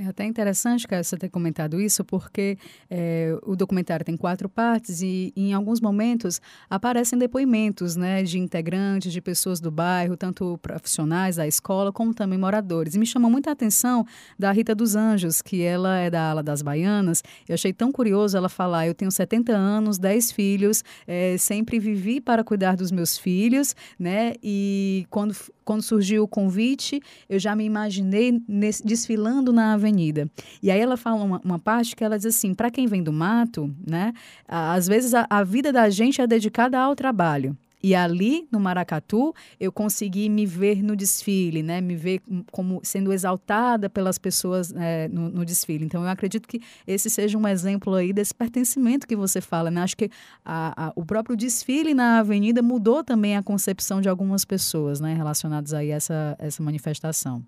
É 0.01 0.07
até 0.07 0.25
interessante, 0.25 0.87
Caio, 0.87 1.03
você 1.03 1.17
ter 1.17 1.29
comentado 1.29 1.81
isso, 1.81 2.05
porque 2.05 2.57
é, 2.89 3.37
o 3.43 3.57
documentário 3.57 4.07
tem 4.07 4.17
quatro 4.17 4.49
partes 4.49 5.03
e, 5.03 5.33
em 5.35 5.53
alguns 5.53 5.81
momentos, 5.81 6.41
aparecem 6.71 7.19
depoimentos 7.19 7.97
né, 7.97 8.23
de 8.23 8.39
integrantes, 8.39 9.13
de 9.13 9.21
pessoas 9.21 9.59
do 9.59 9.73
bairro, 9.73 10.17
tanto 10.17 10.57
profissionais 10.59 11.35
da 11.35 11.49
escola, 11.49 11.93
como 11.93 12.15
também 12.15 12.39
moradores. 12.39 12.95
E 12.95 12.99
me 12.99 13.07
chamou 13.07 13.29
muita 13.29 13.51
atenção 13.51 14.07
da 14.39 14.53
Rita 14.53 14.73
dos 14.73 14.95
Anjos, 14.95 15.43
que 15.43 15.63
ela 15.63 15.99
é 15.99 16.09
da 16.09 16.31
ala 16.31 16.45
das 16.45 16.63
baianas. 16.63 17.21
Eu 17.49 17.55
achei 17.55 17.73
tão 17.73 17.91
curioso 17.91 18.37
ela 18.37 18.49
falar: 18.49 18.87
eu 18.87 18.95
tenho 18.95 19.11
70 19.11 19.53
anos, 19.53 19.99
10 19.99 20.31
filhos, 20.31 20.85
é, 21.09 21.37
sempre 21.39 21.81
vivi 21.81 22.21
para 22.21 22.45
cuidar 22.45 22.77
dos 22.77 22.93
meus 22.93 23.19
filhos, 23.19 23.75
né? 23.99 24.35
E 24.45 25.09
quando, 25.11 25.35
quando 25.69 25.83
surgiu 25.83 26.23
o 26.23 26.27
convite, 26.29 26.99
eu 27.29 27.39
já 27.39 27.55
me 27.55 27.63
imaginei 27.63 28.41
nesse, 28.49 28.83
desfilando 28.83 29.53
na 29.53 29.75
avenida. 29.75 30.27
E 30.63 30.71
aí 30.71 30.81
ela 30.81 30.97
fala 30.97 31.23
uma, 31.23 31.41
uma 31.45 31.59
parte 31.59 31.95
que 31.95 32.03
ela 32.03 32.17
diz 32.17 32.25
assim: 32.25 32.55
para 32.55 32.71
quem 32.71 32.87
vem 32.87 33.03
do 33.03 33.13
mato, 33.13 33.71
né, 33.87 34.15
às 34.49 34.89
vezes 34.89 35.13
a, 35.13 35.27
a 35.29 35.45
vida 35.45 35.71
da 35.71 35.91
gente 35.91 36.23
é 36.23 36.27
dedicada 36.27 36.79
ao 36.79 36.97
trabalho. 36.97 37.55
E 37.83 37.95
ali 37.95 38.49
no 38.51 38.59
Maracatu 38.59 39.35
eu 39.59 39.71
consegui 39.71 40.29
me 40.29 40.45
ver 40.45 40.83
no 40.83 40.97
desfile, 40.97 41.63
né? 41.63 41.81
Me 41.81 41.95
ver 41.95 42.21
como 42.51 42.81
sendo 42.83 43.13
exaltada 43.13 43.89
pelas 43.89 44.19
pessoas 44.19 44.73
é, 44.73 45.09
no, 45.09 45.29
no, 45.29 45.45
desfile. 45.45 45.85
Então 45.85 46.03
eu 46.03 46.09
acredito 46.09 46.49
que 46.49 46.61
esse 46.87 47.09
seja 47.09 47.39
um 47.39 47.47
exemplo 47.47 47.95
aí 47.95 48.13
desse 48.13 48.35
pertencimento 48.35 49.07
que 49.07 49.17
você 49.17 49.41
fala, 49.41 49.71
né? 49.71 49.83
Acho 49.83 49.97
que 49.97 50.11
a, 50.45 50.89
a, 50.89 50.93
o 50.97 51.05
próprio 51.05 51.37
desfile 51.37 51.95
na 51.95 52.19
avenida 52.19 52.63
mudou 52.63 53.05
também 53.05 53.37
a 53.37 53.43
concepção 53.43 54.01
de 54.01 54.09
algumas 54.09 54.45
pessoas, 54.45 55.01
né? 55.01 55.15
Relacionadas 55.15 55.73
aí 55.73 55.93
a 55.93 55.97
essa, 55.97 56.37
essa 56.39 56.63
manifestação. 56.63 57.45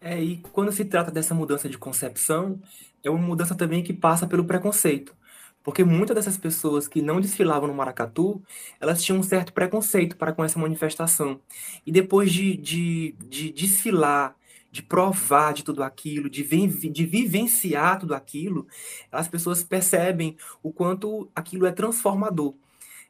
É, 0.00 0.20
e 0.20 0.38
quando 0.52 0.72
se 0.72 0.84
trata 0.84 1.10
dessa 1.10 1.34
mudança 1.34 1.68
de 1.68 1.78
concepção, 1.78 2.60
é 3.04 3.10
uma 3.10 3.24
mudança 3.24 3.54
também 3.54 3.82
que 3.82 3.92
passa 3.92 4.26
pelo 4.26 4.44
preconceito. 4.44 5.14
Porque 5.62 5.84
muitas 5.84 6.14
dessas 6.14 6.36
pessoas 6.36 6.88
que 6.88 7.00
não 7.00 7.20
desfilavam 7.20 7.68
no 7.68 7.74
Maracatu, 7.74 8.42
elas 8.80 9.02
tinham 9.02 9.18
um 9.18 9.22
certo 9.22 9.52
preconceito 9.52 10.16
para 10.16 10.32
com 10.32 10.44
essa 10.44 10.58
manifestação. 10.58 11.40
E 11.86 11.92
depois 11.92 12.32
de, 12.32 12.56
de, 12.56 13.12
de 13.28 13.52
desfilar, 13.52 14.36
de 14.70 14.82
provar 14.82 15.52
de 15.52 15.62
tudo 15.62 15.82
aquilo, 15.82 16.30
de, 16.30 16.42
de 16.42 17.06
vivenciar 17.06 17.98
tudo 18.00 18.14
aquilo, 18.14 18.66
as 19.10 19.28
pessoas 19.28 19.62
percebem 19.62 20.36
o 20.62 20.72
quanto 20.72 21.30
aquilo 21.34 21.66
é 21.66 21.72
transformador. 21.72 22.54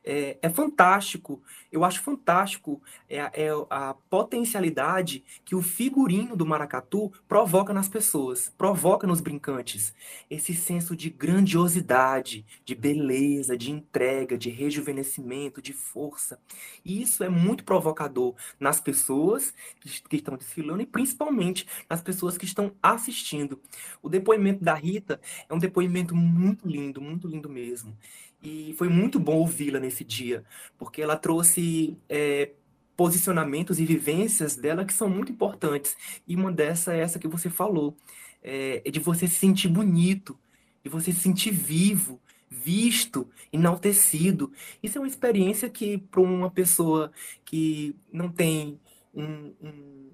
É, 0.05 0.37
é, 0.43 0.49
fantástico, 0.49 1.41
eu 1.71 1.85
acho 1.85 2.03
fantástico 2.03 2.83
é, 3.09 3.19
é, 3.19 3.49
a 3.71 3.95
potencialidade 4.11 5.25
que 5.45 5.55
o 5.55 5.63
figurino 5.63 6.37
do 6.37 6.45
maracatu 6.45 7.13
provoca 7.29 7.73
nas 7.73 7.89
pessoas, 7.89 8.53
provoca 8.59 9.07
nos 9.07 9.21
brincantes. 9.21 9.95
Esse 10.29 10.55
senso 10.55 10.97
de 10.97 11.09
grandiosidade, 11.09 12.45
de 12.65 12.75
beleza, 12.75 13.57
de 13.57 13.71
entrega, 13.71 14.37
de 14.37 14.51
rejuvenescimento, 14.51 15.63
de 15.63 15.73
força. 15.73 16.39
E 16.85 17.01
isso 17.01 17.23
é 17.23 17.29
muito 17.29 17.65
provocador 17.65 18.35
nas 18.59 18.81
pessoas 18.81 19.55
que, 19.81 20.03
que 20.03 20.17
estão 20.17 20.37
desfilando 20.37 20.83
e 20.83 20.87
principalmente 20.87 21.67
nas 21.89 22.03
pessoas 22.03 22.37
que 22.37 22.45
estão 22.45 22.73
assistindo. 22.83 23.61
O 24.03 24.09
depoimento 24.09 24.65
da 24.65 24.75
Rita 24.75 25.21
é 25.49 25.55
um 25.55 25.59
depoimento 25.59 26.15
muito 26.15 26.67
lindo, 26.67 27.01
muito 27.01 27.29
lindo 27.29 27.49
mesmo. 27.49 27.97
E 28.43 28.75
foi 28.77 28.89
muito 28.89 29.21
bom 29.21 29.37
ouvi-la 29.37 29.79
nesse 29.79 30.05
dia, 30.05 30.45
porque 30.77 31.01
ela 31.01 31.17
trouxe 31.17 31.97
é, 32.09 32.51
posicionamentos 32.97 33.79
e 33.79 33.85
vivências 33.85 34.57
dela 34.57 34.85
que 34.85 34.93
são 34.93 35.09
muito 35.09 35.31
importantes. 35.31 35.97
E 36.27 36.35
uma 36.35 36.51
dessas 36.51 36.95
é 36.95 37.01
essa 37.01 37.19
que 37.19 37.29
você 37.29 37.49
falou, 37.49 37.97
é, 38.43 38.83
é 38.85 38.91
de 38.91 38.99
você 39.01 39.29
se 39.29 39.37
sentir 39.37 39.69
bonito, 39.69 40.39
de 40.85 40.91
você 40.91 41.13
se 41.13 41.21
sentir 41.21 41.53
vivo, 41.53 42.21
visto, 42.51 43.29
enaltecido. 43.53 44.53
Isso 44.83 44.99
é 44.99 45.01
uma 45.01 45.09
experiência 45.09 45.71
que, 45.71 45.99
para 45.99 46.21
uma 46.21 46.51
pessoa 46.51 47.13
que 47.45 47.95
não 48.13 48.29
tem 48.29 48.79
um, 49.15 49.55
um 49.61 50.12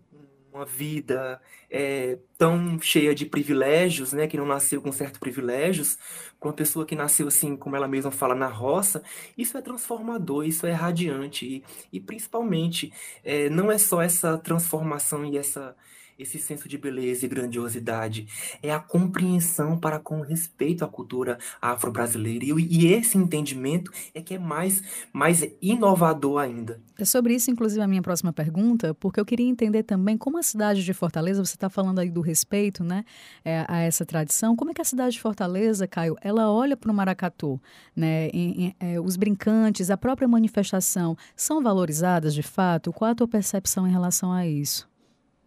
uma 0.52 0.64
vida 0.64 1.40
é, 1.70 2.18
tão 2.36 2.80
cheia 2.80 3.14
de 3.14 3.26
privilégios, 3.26 4.12
né, 4.12 4.26
que 4.26 4.36
não 4.36 4.46
nasceu 4.46 4.80
com 4.80 4.90
certos 4.92 5.18
privilégios, 5.18 5.98
para 6.38 6.48
uma 6.48 6.54
pessoa 6.54 6.86
que 6.86 6.96
nasceu 6.96 7.28
assim, 7.28 7.56
como 7.56 7.76
ela 7.76 7.88
mesma 7.88 8.10
fala, 8.10 8.34
na 8.34 8.48
roça, 8.48 9.02
isso 9.36 9.56
é 9.58 9.62
transformador, 9.62 10.44
isso 10.44 10.66
é 10.66 10.72
radiante. 10.72 11.46
E, 11.46 11.64
e 11.92 12.00
principalmente 12.00 12.92
é, 13.24 13.48
não 13.50 13.70
é 13.70 13.78
só 13.78 14.00
essa 14.02 14.38
transformação 14.38 15.24
e 15.24 15.36
essa 15.36 15.76
esse 16.18 16.38
senso 16.38 16.68
de 16.68 16.76
beleza 16.76 17.24
e 17.24 17.28
grandiosidade, 17.28 18.26
é 18.60 18.72
a 18.72 18.80
compreensão 18.80 19.78
para 19.78 20.00
com 20.00 20.20
respeito 20.20 20.84
à 20.84 20.88
cultura 20.88 21.38
afro-brasileira. 21.62 22.44
E, 22.44 22.50
e, 22.50 22.86
esse 22.92 23.16
entendimento 23.16 23.92
é 24.12 24.20
que 24.20 24.34
é 24.34 24.38
mais, 24.38 24.82
mais 25.12 25.46
inovador 25.62 26.40
ainda. 26.40 26.80
É 26.98 27.04
sobre 27.04 27.34
isso, 27.34 27.50
inclusive, 27.50 27.80
a 27.80 27.86
minha 27.86 28.02
próxima 28.02 28.32
pergunta, 28.32 28.92
porque 28.94 29.20
eu 29.20 29.24
queria 29.24 29.46
entender 29.46 29.84
também 29.84 30.18
como 30.18 30.38
a 30.38 30.42
cidade 30.42 30.84
de 30.84 30.92
Fortaleza, 30.92 31.44
você 31.44 31.54
está 31.54 31.70
falando 31.70 32.00
aí 32.00 32.10
do 32.10 32.20
respeito 32.20 32.82
né, 32.82 33.04
é, 33.44 33.64
a 33.68 33.78
essa 33.78 34.04
tradição, 34.04 34.56
como 34.56 34.72
é 34.72 34.74
que 34.74 34.82
a 34.82 34.84
cidade 34.84 35.12
de 35.12 35.20
Fortaleza, 35.20 35.86
Caio, 35.86 36.16
ela 36.20 36.50
olha 36.50 36.76
para 36.76 36.90
o 36.90 36.94
maracatu, 36.94 37.60
né, 37.94 38.28
em, 38.30 38.64
em, 38.64 38.76
é, 38.80 39.00
os 39.00 39.16
brincantes, 39.16 39.90
a 39.90 39.96
própria 39.96 40.26
manifestação, 40.26 41.16
são 41.36 41.62
valorizadas 41.62 42.34
de 42.34 42.42
fato? 42.42 42.92
Qual 42.92 43.12
a 43.12 43.14
tua 43.14 43.28
percepção 43.28 43.86
em 43.86 43.92
relação 43.92 44.32
a 44.32 44.44
isso? 44.46 44.88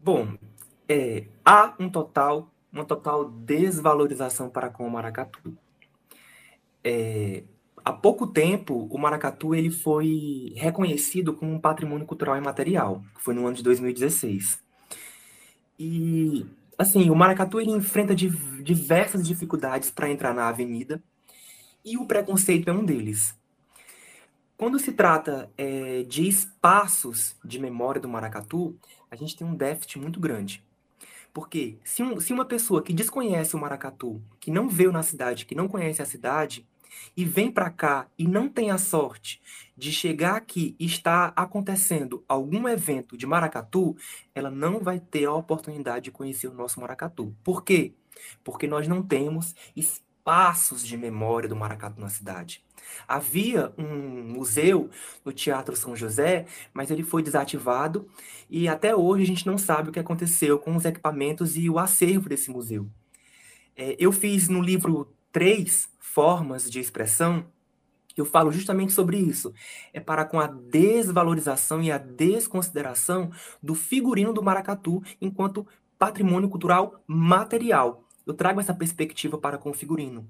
Bom, 0.04 0.30
é, 0.92 1.24
há 1.46 1.74
um 1.80 1.90
total, 1.90 2.52
uma 2.72 2.84
total 2.84 3.30
desvalorização 3.30 4.50
para 4.50 4.70
com 4.70 4.86
o 4.86 4.92
maracatu. 4.92 5.58
É, 6.84 7.44
há 7.78 7.94
pouco 7.94 8.28
tempo, 8.28 8.88
o 8.92 8.98
maracatu 8.98 9.56
ele 9.56 9.70
foi 9.70 10.54
reconhecido 10.58 11.34
como 11.34 11.54
um 11.54 11.60
patrimônio 11.60 12.06
cultural 12.06 12.36
imaterial, 12.38 13.02
que 13.16 13.22
foi 13.22 13.34
no 13.34 13.48
ano 13.48 13.56
de 13.56 13.64
2016. 13.64 14.62
E, 15.80 16.46
assim, 16.78 17.10
o 17.10 17.16
maracatu 17.16 17.62
ele 17.62 17.72
enfrenta 17.72 18.14
diversas 18.14 19.26
dificuldades 19.26 19.90
para 19.90 20.12
entrar 20.12 20.34
na 20.34 20.50
avenida, 20.50 21.02
e 21.86 21.98
o 21.98 22.06
preconceito 22.06 22.70
é 22.70 22.74
um 22.74 22.86
deles. 22.86 23.34
Quando 24.58 24.78
se 24.78 24.92
trata 24.92 25.50
é, 25.58 26.04
de 26.04 26.28
espaços 26.28 27.36
de 27.44 27.58
memória 27.58 28.00
do 28.00 28.10
maracatu, 28.10 28.78
a 29.10 29.16
gente 29.16 29.36
tem 29.36 29.48
um 29.48 29.56
déficit 29.56 29.98
muito 29.98 30.20
grande. 30.20 30.64
Porque 31.34 31.78
se, 31.84 32.04
um, 32.04 32.20
se 32.20 32.34
uma 32.34 32.46
pessoa 32.46 32.82
que 32.82 32.94
desconhece 32.94 33.56
o 33.56 33.60
maracatu, 33.60 34.22
que 34.40 34.52
não 34.52 34.68
veio 34.68 34.92
na 34.92 35.04
cidade, 35.04 35.46
que 35.46 35.56
não 35.56 35.68
conhece 35.68 36.02
a 36.02 36.06
cidade, 36.06 36.66
e 37.16 37.26
vem 37.26 37.52
para 37.52 37.70
cá 37.70 38.08
e 38.18 38.28
não 38.28 38.50
tem 38.50 38.70
a 38.70 38.78
sorte 38.78 39.42
de 39.78 39.92
chegar 39.92 40.36
aqui 40.36 40.76
e 40.80 40.86
está 40.86 41.34
acontecendo 41.36 42.24
algum 42.28 42.68
evento 42.68 43.18
de 43.18 43.26
maracatu, 43.26 43.96
ela 44.36 44.52
não 44.52 44.80
vai 44.80 45.00
ter 45.00 45.26
a 45.26 45.34
oportunidade 45.34 46.06
de 46.06 46.12
conhecer 46.12 46.48
o 46.48 46.54
nosso 46.54 46.80
maracatu. 46.80 47.36
Por 47.44 47.64
quê? 47.64 47.94
Porque 48.44 48.68
nós 48.68 48.88
não 48.88 49.02
temos 49.02 49.56
espaços 50.22 50.86
de 50.86 50.96
memória 50.96 51.50
do 51.50 51.56
maracatu 51.56 52.00
na 52.00 52.08
cidade. 52.08 52.64
Havia 53.08 53.74
um 53.76 54.22
museu 54.34 54.90
no 55.26 55.34
Teatro 55.34 55.76
São 55.76 55.96
José, 55.96 56.46
mas 56.72 56.92
ele 56.92 57.02
foi 57.02 57.24
desativado 57.24 58.08
e 58.48 58.68
até 58.68 58.96
hoje 58.96 59.24
a 59.24 59.28
gente 59.28 59.48
não 59.48 59.58
sabe 59.58 59.90
o 59.90 59.92
que 59.92 60.00
aconteceu 60.00 60.60
com 60.60 60.76
os 60.76 60.86
equipamentos 60.86 61.58
e 61.58 61.70
o 61.70 61.80
acervo 61.80 62.30
desse 62.30 62.52
museu. 62.52 62.88
É, 63.76 63.96
eu 63.98 64.12
fiz 64.12 64.48
no 64.48 64.62
livro 64.62 65.12
três 65.32 65.90
formas 66.00 66.70
de 66.70 66.80
expressão 66.80 67.46
eu 68.18 68.26
falo 68.26 68.52
justamente 68.52 68.92
sobre 68.92 69.18
isso. 69.18 69.54
É 69.94 70.00
para 70.02 70.26
com 70.26 70.38
a 70.38 70.46
desvalorização 70.46 71.82
e 71.82 71.90
a 71.90 71.98
desconsideração 71.98 73.32
do 73.64 73.74
figurino 73.74 74.34
do 74.34 74.44
maracatu 74.44 75.02
enquanto 75.22 75.66
patrimônio 75.98 76.50
cultural 76.50 77.02
material. 77.08 78.01
Eu 78.26 78.34
trago 78.34 78.60
essa 78.60 78.74
perspectiva 78.74 79.38
para 79.38 79.58
com 79.58 79.70
o 79.72 79.74
figurino. 79.74 80.28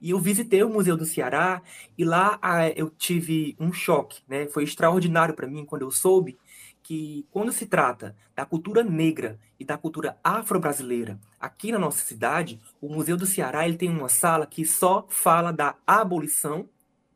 E 0.00 0.10
eu 0.10 0.18
visitei 0.18 0.62
o 0.62 0.68
Museu 0.68 0.96
do 0.96 1.04
Ceará 1.04 1.62
e 1.96 2.04
lá 2.04 2.38
ah, 2.42 2.68
eu 2.70 2.90
tive 2.90 3.56
um 3.58 3.72
choque, 3.72 4.22
né? 4.28 4.46
Foi 4.46 4.64
extraordinário 4.64 5.34
para 5.34 5.46
mim 5.46 5.64
quando 5.64 5.82
eu 5.82 5.90
soube 5.90 6.38
que 6.82 7.26
quando 7.30 7.50
se 7.50 7.66
trata 7.66 8.14
da 8.36 8.44
cultura 8.44 8.84
negra 8.84 9.38
e 9.58 9.64
da 9.64 9.78
cultura 9.78 10.18
afro-brasileira 10.22 11.18
aqui 11.40 11.72
na 11.72 11.78
nossa 11.78 12.04
cidade, 12.04 12.60
o 12.80 12.88
Museu 12.88 13.16
do 13.16 13.24
Ceará 13.24 13.66
ele 13.66 13.78
tem 13.78 13.88
uma 13.88 14.08
sala 14.08 14.46
que 14.46 14.66
só 14.66 15.06
fala 15.08 15.50
da 15.50 15.76
abolição 15.86 16.68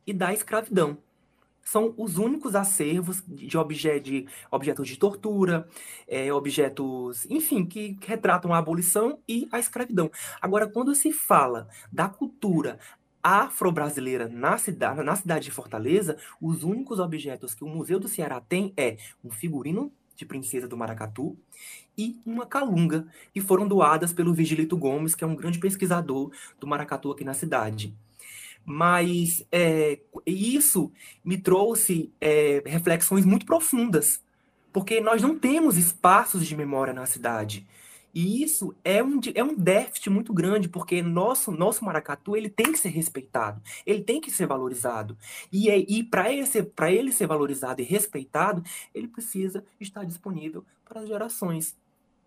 e 0.06 0.12
da 0.12 0.32
escravidão 0.32 0.96
são 1.70 1.92
os 1.98 2.16
únicos 2.16 2.54
acervos 2.54 3.22
de, 3.28 3.58
obje 3.58 4.00
de 4.00 4.26
objetos 4.50 4.88
de 4.88 4.96
tortura, 4.96 5.68
é, 6.06 6.32
objetos, 6.32 7.26
enfim, 7.28 7.66
que 7.66 7.98
retratam 8.06 8.54
a 8.54 8.58
abolição 8.58 9.18
e 9.28 9.46
a 9.52 9.58
escravidão. 9.58 10.10
Agora, 10.40 10.66
quando 10.66 10.94
se 10.94 11.12
fala 11.12 11.68
da 11.92 12.08
cultura 12.08 12.78
afro-brasileira 13.22 14.28
na 14.28 14.56
cidade, 14.56 15.02
na 15.02 15.14
cidade 15.14 15.44
de 15.44 15.50
Fortaleza, 15.50 16.16
os 16.40 16.62
únicos 16.62 16.98
objetos 16.98 17.54
que 17.54 17.64
o 17.64 17.68
Museu 17.68 18.00
do 18.00 18.08
Ceará 18.08 18.40
tem 18.40 18.72
é 18.74 18.96
um 19.22 19.30
figurino 19.30 19.92
de 20.16 20.24
Princesa 20.24 20.66
do 20.66 20.76
Maracatu 20.76 21.36
e 21.98 22.18
uma 22.24 22.46
calunga, 22.46 23.06
que 23.34 23.42
foram 23.42 23.68
doadas 23.68 24.10
pelo 24.10 24.32
Vigilito 24.32 24.76
Gomes, 24.76 25.14
que 25.14 25.22
é 25.22 25.26
um 25.26 25.36
grande 25.36 25.58
pesquisador 25.58 26.30
do 26.58 26.66
maracatu 26.66 27.10
aqui 27.10 27.24
na 27.24 27.34
cidade. 27.34 27.94
Mas 28.70 29.42
é, 29.50 29.98
isso 30.26 30.92
me 31.24 31.38
trouxe 31.38 32.12
é, 32.20 32.62
reflexões 32.66 33.24
muito 33.24 33.46
profundas, 33.46 34.22
porque 34.70 35.00
nós 35.00 35.22
não 35.22 35.38
temos 35.38 35.78
espaços 35.78 36.46
de 36.46 36.54
memória 36.54 36.92
na 36.92 37.06
cidade. 37.06 37.66
E 38.14 38.42
isso 38.42 38.74
é 38.84 39.02
um, 39.02 39.18
é 39.34 39.42
um 39.42 39.54
déficit 39.54 40.10
muito 40.10 40.34
grande, 40.34 40.68
porque 40.68 41.00
nosso, 41.00 41.50
nosso 41.50 41.82
maracatu 41.82 42.36
ele 42.36 42.50
tem 42.50 42.70
que 42.70 42.78
ser 42.78 42.90
respeitado, 42.90 43.62
ele 43.86 44.02
tem 44.02 44.20
que 44.20 44.30
ser 44.30 44.46
valorizado. 44.46 45.16
E, 45.50 45.70
é, 45.70 45.78
e 45.78 46.04
para 46.04 46.30
ele, 46.30 46.44
ser, 46.44 46.70
ele 46.90 47.10
ser 47.10 47.26
valorizado 47.26 47.80
e 47.80 47.84
respeitado, 47.84 48.62
ele 48.94 49.08
precisa 49.08 49.64
estar 49.80 50.04
disponível 50.04 50.62
para 50.84 51.00
as 51.00 51.08
gerações 51.08 51.74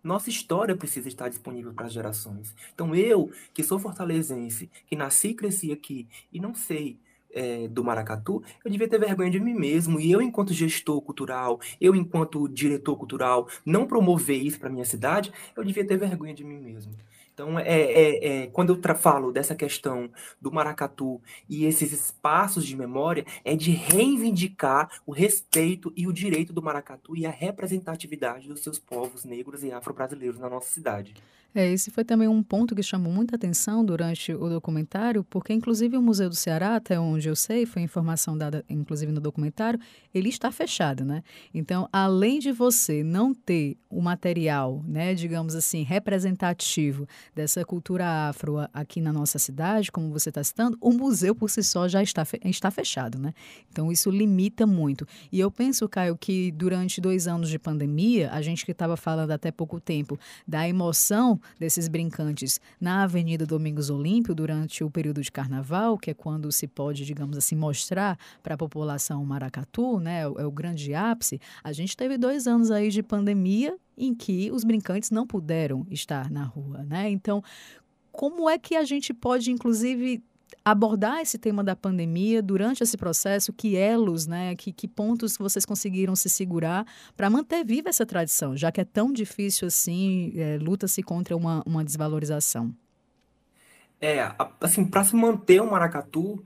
nossa 0.02 0.30
história 0.30 0.76
precisa 0.76 1.08
estar 1.08 1.28
disponível 1.28 1.72
para 1.72 1.86
as 1.86 1.92
gerações. 1.92 2.54
Então, 2.74 2.94
eu, 2.94 3.30
que 3.54 3.62
sou 3.62 3.78
fortalezense, 3.78 4.70
que 4.86 4.96
nasci 4.96 5.28
e 5.28 5.34
cresci 5.34 5.72
aqui 5.72 6.08
e 6.32 6.40
não 6.40 6.54
sei 6.54 6.98
é, 7.32 7.66
do 7.68 7.82
maracatu, 7.82 8.42
eu 8.64 8.70
devia 8.70 8.88
ter 8.88 8.98
vergonha 8.98 9.30
de 9.30 9.40
mim 9.40 9.54
mesmo. 9.54 9.98
E 9.98 10.10
eu, 10.10 10.20
enquanto 10.20 10.52
gestor 10.52 11.00
cultural, 11.00 11.60
eu, 11.80 11.94
enquanto 11.94 12.48
diretor 12.48 12.96
cultural, 12.96 13.48
não 13.64 13.86
promover 13.86 14.40
isso 14.42 14.58
para 14.58 14.70
minha 14.70 14.84
cidade, 14.84 15.32
eu 15.56 15.64
devia 15.64 15.86
ter 15.86 15.96
vergonha 15.96 16.34
de 16.34 16.44
mim 16.44 16.58
mesmo. 16.58 16.92
Então, 17.42 17.58
é, 17.58 17.64
é, 17.64 18.26
é, 18.26 18.46
quando 18.46 18.72
eu 18.72 18.94
falo 18.94 19.32
dessa 19.32 19.56
questão 19.56 20.08
do 20.40 20.52
maracatu 20.52 21.20
e 21.48 21.64
esses 21.64 21.92
espaços 21.92 22.64
de 22.64 22.76
memória, 22.76 23.24
é 23.44 23.56
de 23.56 23.72
reivindicar 23.72 24.88
o 25.04 25.10
respeito 25.10 25.92
e 25.96 26.06
o 26.06 26.12
direito 26.12 26.52
do 26.52 26.62
maracatu 26.62 27.16
e 27.16 27.26
a 27.26 27.30
representatividade 27.30 28.46
dos 28.46 28.60
seus 28.60 28.78
povos 28.78 29.24
negros 29.24 29.64
e 29.64 29.72
afro-brasileiros 29.72 30.38
na 30.38 30.48
nossa 30.48 30.68
cidade. 30.68 31.14
É, 31.54 31.70
esse 31.70 31.90
foi 31.90 32.02
também 32.02 32.28
um 32.28 32.42
ponto 32.42 32.74
que 32.74 32.82
chamou 32.82 33.12
muita 33.12 33.36
atenção 33.36 33.84
durante 33.84 34.32
o 34.32 34.48
documentário, 34.48 35.22
porque 35.22 35.52
inclusive 35.52 35.98
o 35.98 36.02
Museu 36.02 36.30
do 36.30 36.34
Ceará, 36.34 36.76
até 36.76 36.98
onde 36.98 37.28
eu 37.28 37.36
sei, 37.36 37.66
foi 37.66 37.82
informação 37.82 38.38
dada 38.38 38.64
inclusive 38.70 39.12
no 39.12 39.20
documentário, 39.20 39.78
ele 40.14 40.30
está 40.30 40.50
fechado, 40.50 41.04
né? 41.04 41.22
Então, 41.52 41.86
além 41.92 42.38
de 42.38 42.52
você 42.52 43.02
não 43.02 43.34
ter 43.34 43.76
o 43.90 44.00
material, 44.00 44.82
né, 44.86 45.12
digamos 45.12 45.54
assim, 45.54 45.82
representativo 45.82 47.06
dessa 47.34 47.64
cultura 47.64 48.28
afro 48.28 48.58
aqui 48.72 49.00
na 49.00 49.12
nossa 49.12 49.38
cidade, 49.38 49.90
como 49.90 50.10
você 50.10 50.28
está 50.28 50.42
citando, 50.42 50.76
o 50.80 50.92
museu 50.92 51.34
por 51.34 51.48
si 51.50 51.62
só 51.62 51.88
já 51.88 52.02
está, 52.02 52.26
está 52.44 52.70
fechado, 52.70 53.18
né? 53.18 53.32
Então, 53.70 53.90
isso 53.90 54.10
limita 54.10 54.66
muito. 54.66 55.06
E 55.30 55.40
eu 55.40 55.50
penso, 55.50 55.88
Caio, 55.88 56.16
que 56.16 56.52
durante 56.52 57.00
dois 57.00 57.26
anos 57.26 57.48
de 57.48 57.58
pandemia, 57.58 58.30
a 58.32 58.42
gente 58.42 58.64
que 58.64 58.72
estava 58.72 58.96
falando 58.96 59.30
até 59.30 59.50
pouco 59.50 59.80
tempo 59.80 60.18
da 60.46 60.68
emoção 60.68 61.40
desses 61.58 61.88
brincantes 61.88 62.60
na 62.80 63.04
Avenida 63.04 63.46
Domingos 63.46 63.90
Olímpio 63.90 64.34
durante 64.34 64.84
o 64.84 64.90
período 64.90 65.22
de 65.22 65.32
carnaval, 65.32 65.96
que 65.98 66.10
é 66.10 66.14
quando 66.14 66.50
se 66.52 66.66
pode, 66.66 67.04
digamos 67.04 67.36
assim, 67.36 67.56
mostrar 67.56 68.18
para 68.42 68.54
a 68.54 68.58
população 68.58 69.24
maracatu, 69.24 69.98
né? 69.98 70.20
É, 70.20 70.24
é 70.24 70.46
o 70.46 70.50
grande 70.50 70.94
ápice. 70.94 71.40
A 71.64 71.72
gente 71.72 71.96
teve 71.96 72.18
dois 72.18 72.46
anos 72.46 72.70
aí 72.70 72.90
de 72.90 73.02
pandemia 73.02 73.76
em 73.96 74.14
que 74.14 74.50
os 74.50 74.64
brincantes 74.64 75.10
não 75.10 75.26
puderam 75.26 75.86
estar 75.90 76.30
na 76.30 76.44
rua, 76.44 76.82
né? 76.84 77.10
Então, 77.10 77.42
como 78.10 78.48
é 78.48 78.58
que 78.58 78.76
a 78.76 78.84
gente 78.84 79.14
pode, 79.14 79.50
inclusive, 79.50 80.22
abordar 80.64 81.20
esse 81.20 81.38
tema 81.38 81.64
da 81.64 81.74
pandemia 81.74 82.42
durante 82.42 82.82
esse 82.82 82.96
processo, 82.96 83.52
que 83.52 83.74
elos, 83.74 84.26
né, 84.26 84.54
que, 84.54 84.72
que 84.72 84.86
pontos 84.86 85.36
vocês 85.36 85.64
conseguiram 85.64 86.14
se 86.14 86.28
segurar 86.28 86.86
para 87.16 87.30
manter 87.30 87.64
viva 87.64 87.88
essa 87.88 88.06
tradição, 88.06 88.56
já 88.56 88.70
que 88.70 88.80
é 88.80 88.84
tão 88.84 89.12
difícil 89.12 89.68
assim, 89.68 90.32
é, 90.36 90.58
luta-se 90.58 91.02
contra 91.02 91.36
uma, 91.36 91.62
uma 91.66 91.84
desvalorização? 91.84 92.74
É, 94.00 94.34
assim, 94.60 94.84
para 94.84 95.04
se 95.04 95.14
manter 95.14 95.60
o 95.60 95.70
maracatu, 95.70 96.42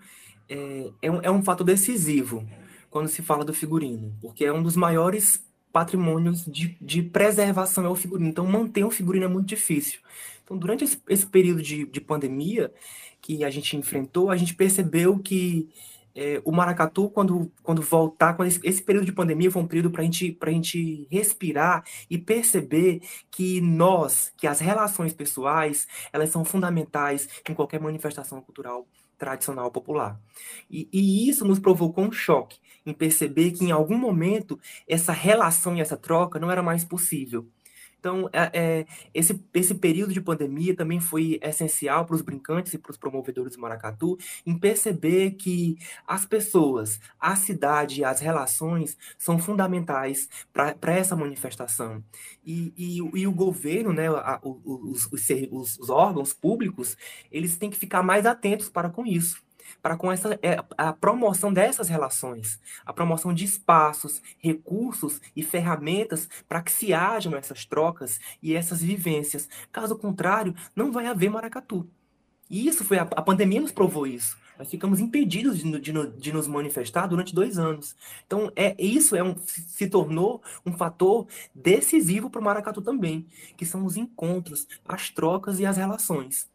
é, 0.49 0.91
é, 1.03 1.11
um, 1.11 1.21
é 1.23 1.31
um 1.31 1.43
fato 1.43 1.65
decisivo 1.65 2.47
quando 2.91 3.09
se 3.09 3.23
fala 3.23 3.45
do 3.45 3.53
figurino, 3.53 4.15
porque 4.21 4.45
é 4.45 4.53
um 4.53 4.63
dos 4.63 4.77
maiores 4.77 5.45
patrimônios 5.77 6.43
de, 6.47 6.75
de 6.81 7.03
preservação 7.03 7.85
é 7.85 7.89
o 7.91 7.95
figurino. 7.95 8.31
Então, 8.31 8.47
manter 8.47 8.83
um 8.83 8.91
figurino 8.91 9.27
é 9.27 9.29
muito 9.29 9.47
difícil. 9.47 10.01
Então, 10.43 10.57
durante 10.57 10.85
esse, 10.85 10.99
esse 11.07 11.27
período 11.27 11.61
de, 11.61 11.85
de 11.85 12.01
pandemia, 12.01 12.73
que 13.21 13.45
a 13.45 13.51
gente 13.51 13.77
enfrentou, 13.77 14.31
a 14.31 14.39
gente 14.39 14.55
percebeu 14.55 15.19
que 15.19 15.69
é, 16.15 16.41
o 16.47 16.51
maracatu, 16.51 17.11
quando, 17.11 17.53
quando 17.63 17.83
voltar, 17.83 18.33
quando 18.33 18.49
esse, 18.49 18.59
esse, 18.65 18.83
período 18.83 19.05
de 19.05 19.13
pandemia 19.13 19.51
foi 19.51 19.61
um 19.61 19.67
período 19.67 19.91
para 19.91 20.03
gente, 20.03 20.39
a 20.41 20.51
gente 20.51 21.07
respirar 21.11 21.85
e 22.09 22.17
perceber 22.17 23.03
que 23.31 23.61
nós, 23.61 24.33
que 24.35 24.47
as 24.47 24.61
relações 24.61 25.13
pessoais, 25.13 25.87
elas 26.11 26.31
são 26.31 26.43
fundamentais 26.43 27.29
em 27.47 27.53
qualquer 27.53 27.83
manifestação 27.83 28.41
cultural 28.41 28.87
tradicional 29.19 29.71
popular. 29.71 30.19
E, 30.71 30.89
e, 30.91 31.29
isso 31.29 31.45
nos 31.45 31.59
provocou 31.59 32.05
um 32.05 32.13
choque 32.13 32.57
em 32.87 32.95
perceber 32.95 33.51
que 33.51 33.65
em 33.65 33.73
algum 33.73 33.99
momento 33.99 34.59
essa 34.89 35.13
relação 35.13 35.77
e 35.77 35.81
essa 35.81 35.97
troca 35.97 36.39
não 36.39 36.51
era 36.51 36.63
mais 36.63 36.85
possível. 36.85 37.47
Então, 38.07 38.31
é, 38.33 38.51
é, 38.53 38.87
esse, 39.13 39.43
esse 39.53 39.75
período 39.75 40.13
de 40.13 40.21
pandemia 40.21 40.77
também 40.77 41.01
foi 41.01 41.41
essencial 41.43 42.07
para 42.07 42.15
os 42.15 42.23
brincantes 42.23 42.73
e 42.73 42.79
para 42.79 42.93
os 42.93 42.97
promovedores 42.97 43.57
do 43.57 43.61
Maracatu 43.61 44.17
em 44.47 44.57
perceber 44.57 45.33
que 45.33 45.77
as 46.07 46.25
pessoas, 46.25 47.01
a 47.19 47.35
cidade 47.35 48.01
e 48.01 48.05
as 48.05 48.21
relações 48.21 48.97
são 49.19 49.41
fundamentais 49.41 50.29
para 50.53 50.93
essa 50.93 51.17
manifestação. 51.17 52.01
E, 52.45 52.73
e, 52.77 52.99
e, 52.99 53.27
o 53.27 53.33
governo, 53.33 53.93
né, 53.93 54.09
os, 54.41 55.09
os, 55.13 55.79
os 55.79 55.91
órgãos 55.91 56.33
públicos, 56.33 56.97
eles 57.33 57.57
têm 57.57 57.71
que 57.71 57.77
ficar 57.77 58.05
mais 58.05 58.25
atentos 58.25 58.69
para 58.69 58.89
com 58.89 59.05
isso 59.05 59.46
para 59.87 59.97
com 59.97 60.11
essa 60.11 60.37
é, 60.43 60.57
a 60.77 60.93
promoção 60.93 61.53
dessas 61.53 61.89
relações, 61.89 62.61
a 62.85 62.93
promoção 62.93 63.33
de 63.33 63.45
espaços, 63.45 64.21
recursos 64.37 65.21
e 65.37 65.45
ferramentas 65.45 66.29
para 66.49 66.61
que 66.61 66.73
se 66.73 66.93
hajam 66.93 67.37
essas 67.37 67.65
trocas 67.65 68.19
e 68.43 68.53
essas 68.53 68.83
vivências. 68.83 69.49
Caso 69.71 69.97
contrário, 69.97 70.57
não 70.75 70.91
vai 70.91 71.07
haver 71.07 71.31
maracatu. 71.31 71.89
E 72.51 72.67
isso 72.67 72.85
foi 72.85 72.99
a, 72.99 73.03
a 73.03 73.23
pandemia 73.23 73.61
nos 73.61 73.71
provou 73.71 74.09
isso. 74.09 74.37
Nós 74.59 74.69
ficamos 74.69 74.99
impedidos 74.99 75.59
de, 75.59 75.79
de, 75.79 75.93
de, 76.19 76.33
nos 76.33 76.49
manifestar 76.49 77.07
durante 77.07 77.33
dois 77.33 77.57
anos. 77.57 77.95
Então, 78.27 78.51
é 78.57 78.75
isso 78.83 79.15
é 79.15 79.23
um, 79.23 79.37
se 79.47 79.89
tornou 79.89 80.43
um 80.67 80.73
fator 80.73 81.29
decisivo 81.55 82.29
para 82.29 82.41
o 82.41 82.45
maracatu 82.45 82.83
também, 82.83 83.25
que 83.57 83.65
são 83.65 83.85
os 83.85 83.97
encontros, 83.97 84.67
as 84.85 85.11
trocas 85.11 85.61
e 85.61 85.67
as 85.67 85.77
relações. 85.77 86.49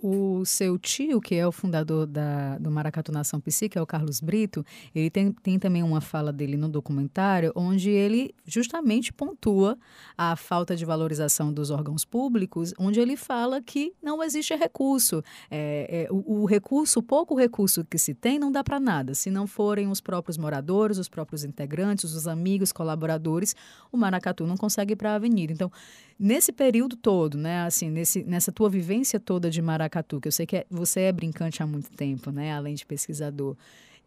O 0.00 0.46
seu 0.46 0.78
tio, 0.78 1.20
que 1.20 1.34
é 1.34 1.46
o 1.46 1.52
fundador 1.52 2.06
da, 2.06 2.56
do 2.56 2.70
Maracatu 2.70 3.12
Nação 3.12 3.38
Psi, 3.38 3.68
que 3.68 3.76
é 3.76 3.82
o 3.82 3.86
Carlos 3.86 4.18
Brito, 4.18 4.64
ele 4.94 5.10
tem, 5.10 5.30
tem 5.30 5.58
também 5.58 5.82
uma 5.82 6.00
fala 6.00 6.32
dele 6.32 6.56
no 6.56 6.70
documentário, 6.70 7.52
onde 7.54 7.90
ele 7.90 8.34
justamente 8.46 9.12
pontua 9.12 9.76
a 10.16 10.36
falta 10.36 10.74
de 10.74 10.86
valorização 10.86 11.52
dos 11.52 11.70
órgãos 11.70 12.02
públicos, 12.02 12.72
onde 12.78 12.98
ele 12.98 13.14
fala 13.14 13.60
que 13.60 13.92
não 14.02 14.22
existe 14.22 14.54
recurso. 14.54 15.22
É, 15.50 16.06
é, 16.08 16.12
o, 16.12 16.40
o, 16.42 16.44
recurso, 16.46 17.00
o 17.00 17.02
pouco 17.02 17.34
recurso 17.34 17.84
que 17.84 17.98
se 17.98 18.14
tem, 18.14 18.38
não 18.38 18.50
dá 18.50 18.64
para 18.64 18.80
nada. 18.80 19.14
Se 19.14 19.30
não 19.30 19.46
forem 19.46 19.90
os 19.90 20.00
próprios 20.00 20.38
moradores, 20.38 20.96
os 20.96 21.10
próprios 21.10 21.44
integrantes, 21.44 22.14
os 22.14 22.26
amigos, 22.26 22.72
colaboradores, 22.72 23.54
o 23.92 23.98
Maracatu 23.98 24.46
não 24.46 24.56
consegue 24.56 24.94
ir 24.94 24.96
para 24.96 25.12
a 25.12 25.16
avenida. 25.16 25.52
Então, 25.52 25.70
Nesse 26.18 26.52
período 26.52 26.94
todo, 26.94 27.36
né, 27.36 27.64
assim, 27.64 27.90
nesse, 27.90 28.22
nessa 28.22 28.52
tua 28.52 28.70
vivência 28.70 29.18
toda 29.18 29.50
de 29.50 29.60
maracatu, 29.60 29.73
que 30.20 30.28
eu 30.28 30.32
sei 30.32 30.46
que 30.46 30.56
é, 30.56 30.66
você 30.70 31.00
é 31.00 31.12
brincante 31.12 31.62
há 31.62 31.66
muito 31.66 31.90
tempo, 31.90 32.30
né, 32.30 32.52
além 32.52 32.74
de 32.74 32.84
pesquisador, 32.84 33.56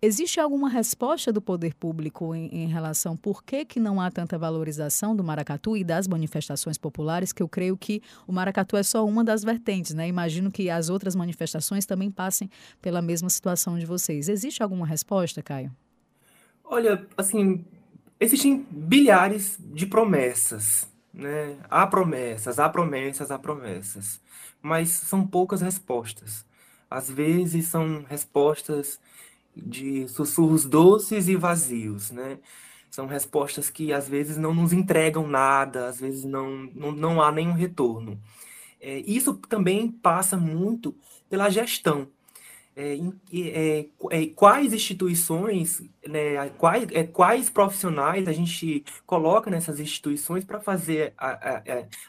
existe 0.01 0.39
alguma 0.39 0.69
resposta 0.69 1.31
do 1.31 1.41
poder 1.41 1.73
público 1.73 2.33
em, 2.35 2.63
em 2.63 2.67
relação 2.67 3.17
por 3.17 3.43
que, 3.43 3.65
que 3.65 3.79
não 3.79 3.99
há 3.99 4.11
tanta 4.11 4.37
valorização 4.37 5.15
do 5.15 5.23
maracatu 5.23 5.75
e 5.75 5.83
das 5.83 6.07
manifestações 6.07 6.77
populares, 6.77 7.33
que 7.33 7.41
eu 7.41 7.47
creio 7.47 7.75
que 7.75 8.01
o 8.27 8.31
maracatu 8.31 8.77
é 8.77 8.83
só 8.83 9.05
uma 9.05 9.23
das 9.23 9.43
vertentes, 9.43 9.93
né? 9.93 10.07
Imagino 10.07 10.51
que 10.51 10.69
as 10.69 10.89
outras 10.89 11.15
manifestações 11.15 11.85
também 11.85 12.11
passem 12.11 12.49
pela 12.81 13.01
mesma 13.01 13.29
situação 13.29 13.77
de 13.77 13.85
vocês. 13.85 14.29
Existe 14.29 14.61
alguma 14.61 14.85
resposta, 14.85 15.41
Caio? 15.41 15.71
Olha, 16.63 17.07
assim, 17.17 17.65
existem 18.19 18.65
bilhares 18.69 19.57
de 19.59 19.85
promessas 19.85 20.87
né? 21.17 21.57
Há 21.69 21.87
promessas, 21.87 22.59
há 22.59 22.69
promessas, 22.69 23.31
há 23.31 23.39
promessas, 23.39 24.21
mas 24.61 24.89
são 24.89 25.25
poucas 25.25 25.61
respostas. 25.61 26.45
Às 26.89 27.09
vezes 27.09 27.67
são 27.67 28.03
respostas 28.07 28.99
de 29.55 30.07
sussurros 30.07 30.65
doces 30.65 31.27
e 31.27 31.35
vazios, 31.35 32.11
né? 32.11 32.39
São 32.89 33.05
respostas 33.07 33.69
que 33.69 33.93
às 33.93 34.07
vezes 34.07 34.37
não 34.37 34.53
nos 34.53 34.73
entregam 34.73 35.27
nada, 35.27 35.87
às 35.87 35.99
vezes 35.99 36.23
não, 36.23 36.49
não, 36.73 36.91
não 36.91 37.21
há 37.21 37.31
nenhum 37.31 37.53
retorno. 37.53 38.19
É, 38.79 38.99
isso 38.99 39.35
também 39.35 39.91
passa 39.91 40.37
muito 40.37 40.95
pela 41.29 41.49
gestão 41.49 42.07
é, 42.77 42.95
é, 43.33 43.85
é, 44.11 44.25
quais 44.27 44.71
instituições, 44.71 45.81
né, 46.07 46.47
quais, 46.59 46.87
é, 46.91 47.03
quais 47.03 47.49
profissionais 47.49 48.27
a 48.27 48.31
gente 48.31 48.85
coloca 49.03 49.49
nessas 49.49 49.79
instituições 49.79 50.45
para 50.45 50.59
fazer 50.59 51.11
a, 51.17 51.29
a, 51.31 51.63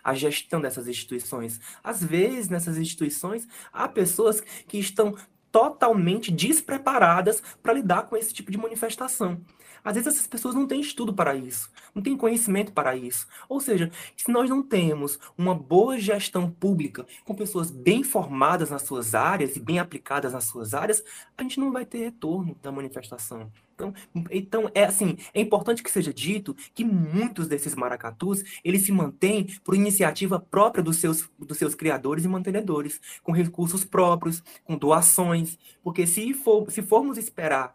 a, 0.04 0.14
gestão 0.14 0.60
dessas 0.60 0.86
instituições. 0.86 1.58
Às 1.82 2.04
vezes, 2.04 2.50
nessas 2.50 2.76
instituições, 2.76 3.48
há 3.72 3.88
pessoas 3.88 4.42
que 4.68 4.78
estão 4.78 5.16
totalmente 5.50 6.30
despreparadas 6.30 7.42
para 7.62 7.72
lidar 7.72 8.02
com 8.02 8.14
esse 8.14 8.34
tipo 8.34 8.50
de 8.50 8.58
manifestação. 8.58 9.40
Às 9.88 9.94
vezes 9.94 10.12
essas 10.12 10.26
pessoas 10.26 10.54
não 10.54 10.66
têm 10.66 10.82
estudo 10.82 11.14
para 11.14 11.34
isso, 11.34 11.70
não 11.94 12.02
têm 12.02 12.14
conhecimento 12.14 12.72
para 12.72 12.94
isso. 12.94 13.26
Ou 13.48 13.58
seja, 13.58 13.90
se 14.14 14.30
nós 14.30 14.50
não 14.50 14.62
temos 14.62 15.18
uma 15.36 15.54
boa 15.54 15.98
gestão 15.98 16.50
pública, 16.50 17.06
com 17.24 17.34
pessoas 17.34 17.70
bem 17.70 18.02
formadas 18.02 18.68
nas 18.68 18.82
suas 18.82 19.14
áreas 19.14 19.56
e 19.56 19.60
bem 19.60 19.78
aplicadas 19.78 20.34
nas 20.34 20.44
suas 20.44 20.74
áreas, 20.74 21.02
a 21.38 21.42
gente 21.42 21.58
não 21.58 21.72
vai 21.72 21.86
ter 21.86 22.00
retorno 22.00 22.54
da 22.62 22.70
manifestação. 22.70 23.50
Então, 23.74 23.94
então, 24.30 24.70
é 24.74 24.84
assim, 24.84 25.16
é 25.32 25.40
importante 25.40 25.82
que 25.82 25.90
seja 25.90 26.12
dito 26.12 26.54
que 26.74 26.84
muitos 26.84 27.48
desses 27.48 27.74
maracatus, 27.74 28.42
eles 28.62 28.84
se 28.84 28.92
mantêm 28.92 29.46
por 29.64 29.74
iniciativa 29.74 30.38
própria 30.38 30.84
dos 30.84 30.96
seus, 30.96 31.30
dos 31.38 31.56
seus 31.56 31.74
criadores 31.74 32.26
e 32.26 32.28
mantenedores, 32.28 33.00
com 33.22 33.32
recursos 33.32 33.86
próprios, 33.86 34.42
com 34.64 34.76
doações, 34.76 35.56
porque 35.82 36.06
se, 36.06 36.34
for, 36.34 36.70
se 36.70 36.82
formos 36.82 37.16
esperar 37.16 37.74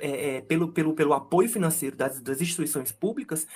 é, 0.00 0.36
é, 0.36 0.40
pelo, 0.42 0.72
pelo, 0.72 0.94
pelo 0.94 1.14
apoio 1.14 1.48
financeiro 1.48 1.96
das, 1.96 2.20
das 2.20 2.40
instituições 2.40 2.92
públicas, 2.92 3.46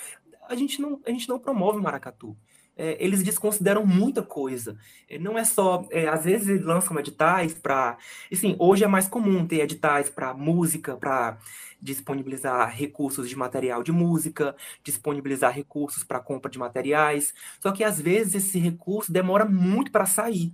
a 0.48 0.54
gente 0.54 0.80
não, 0.80 1.00
a 1.06 1.10
gente 1.10 1.28
não 1.28 1.38
promove 1.38 1.78
o 1.78 1.82
maracatu. 1.82 2.36
é, 2.76 2.96
eles 3.02 3.22
desconsideram 3.22 3.86
muita 3.86 4.22
coisa. 4.22 4.76
É, 5.08 5.18
não 5.18 5.38
é 5.38 5.44
só, 5.44 5.86
é, 5.90 6.08
às 6.08 6.24
vezes 6.24 6.48
eles 6.48 6.64
lançam 6.64 6.98
editais 6.98 7.54
para, 7.54 7.96
assim, 8.32 8.56
hoje 8.58 8.84
é 8.84 8.86
mais 8.86 9.06
comum 9.08 9.46
ter 9.46 9.60
editais 9.60 10.10
para 10.10 10.34
música, 10.34 10.96
para 10.96 11.38
disponibilizar 11.80 12.74
recursos 12.74 13.28
de 13.28 13.36
material 13.36 13.82
de 13.82 13.92
música, 13.92 14.56
disponibilizar 14.82 15.52
recursos 15.54 16.02
para 16.02 16.20
compra 16.20 16.50
de 16.50 16.58
materiais. 16.58 17.34
Só 17.60 17.72
que 17.72 17.84
às 17.84 18.00
vezes 18.00 18.34
esse 18.34 18.58
recurso 18.58 19.12
demora 19.12 19.44
muito 19.44 19.92
para 19.92 20.06
sair. 20.06 20.52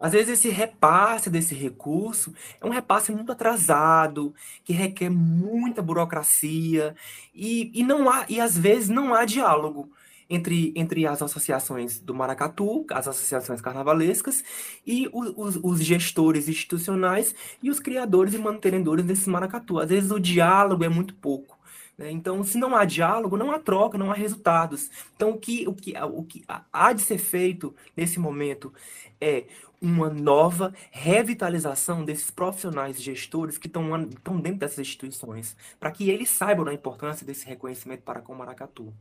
Às 0.00 0.12
vezes 0.12 0.38
esse 0.38 0.48
repasse 0.48 1.30
desse 1.30 1.54
recurso 1.54 2.34
é 2.60 2.66
um 2.66 2.70
repasse 2.70 3.12
muito 3.12 3.32
atrasado, 3.32 4.34
que 4.64 4.72
requer 4.72 5.08
muita 5.08 5.80
burocracia 5.80 6.94
e, 7.34 7.70
e 7.72 7.82
não 7.82 8.10
há 8.10 8.26
e 8.28 8.40
às 8.40 8.58
vezes 8.58 8.88
não 8.88 9.14
há 9.14 9.24
diálogo 9.24 9.90
entre, 10.28 10.72
entre 10.74 11.06
as 11.06 11.22
associações 11.22 11.98
do 11.98 12.14
Maracatu, 12.14 12.84
as 12.90 13.08
associações 13.08 13.60
carnavalescas, 13.60 14.44
e 14.86 15.08
os, 15.12 15.58
os 15.62 15.80
gestores 15.80 16.48
institucionais 16.48 17.34
e 17.62 17.70
os 17.70 17.80
criadores 17.80 18.34
e 18.34 18.38
mantenedores 18.38 19.04
desses 19.04 19.26
Maracatu. 19.26 19.78
Às 19.78 19.88
vezes 19.88 20.10
o 20.10 20.18
diálogo 20.18 20.84
é 20.84 20.88
muito 20.88 21.14
pouco. 21.14 21.58
Né? 21.96 22.10
Então, 22.10 22.42
se 22.42 22.58
não 22.58 22.74
há 22.74 22.84
diálogo, 22.84 23.36
não 23.36 23.52
há 23.52 23.58
troca, 23.58 23.98
não 23.98 24.10
há 24.10 24.14
resultados. 24.14 24.90
Então, 25.14 25.30
o 25.30 25.38
que, 25.38 25.66
o, 25.68 25.74
que, 25.74 25.94
o 25.96 26.24
que 26.24 26.44
há 26.72 26.92
de 26.92 27.02
ser 27.02 27.18
feito 27.18 27.74
nesse 27.96 28.18
momento 28.18 28.72
é 29.20 29.44
uma 29.84 30.08
nova 30.08 30.72
revitalização 30.90 32.04
desses 32.04 32.30
profissionais 32.30 33.00
gestores 33.00 33.58
que 33.58 33.66
estão 33.66 34.40
dentro 34.40 34.58
dessas 34.58 34.78
instituições, 34.78 35.56
para 35.78 35.90
que 35.90 36.10
eles 36.10 36.30
saibam 36.30 36.64
da 36.64 36.72
importância 36.72 37.26
desse 37.26 37.46
reconhecimento 37.46 38.02
para 38.02 38.20
com 38.20 38.32
o 38.32 38.38
Maracatu. 38.38 38.92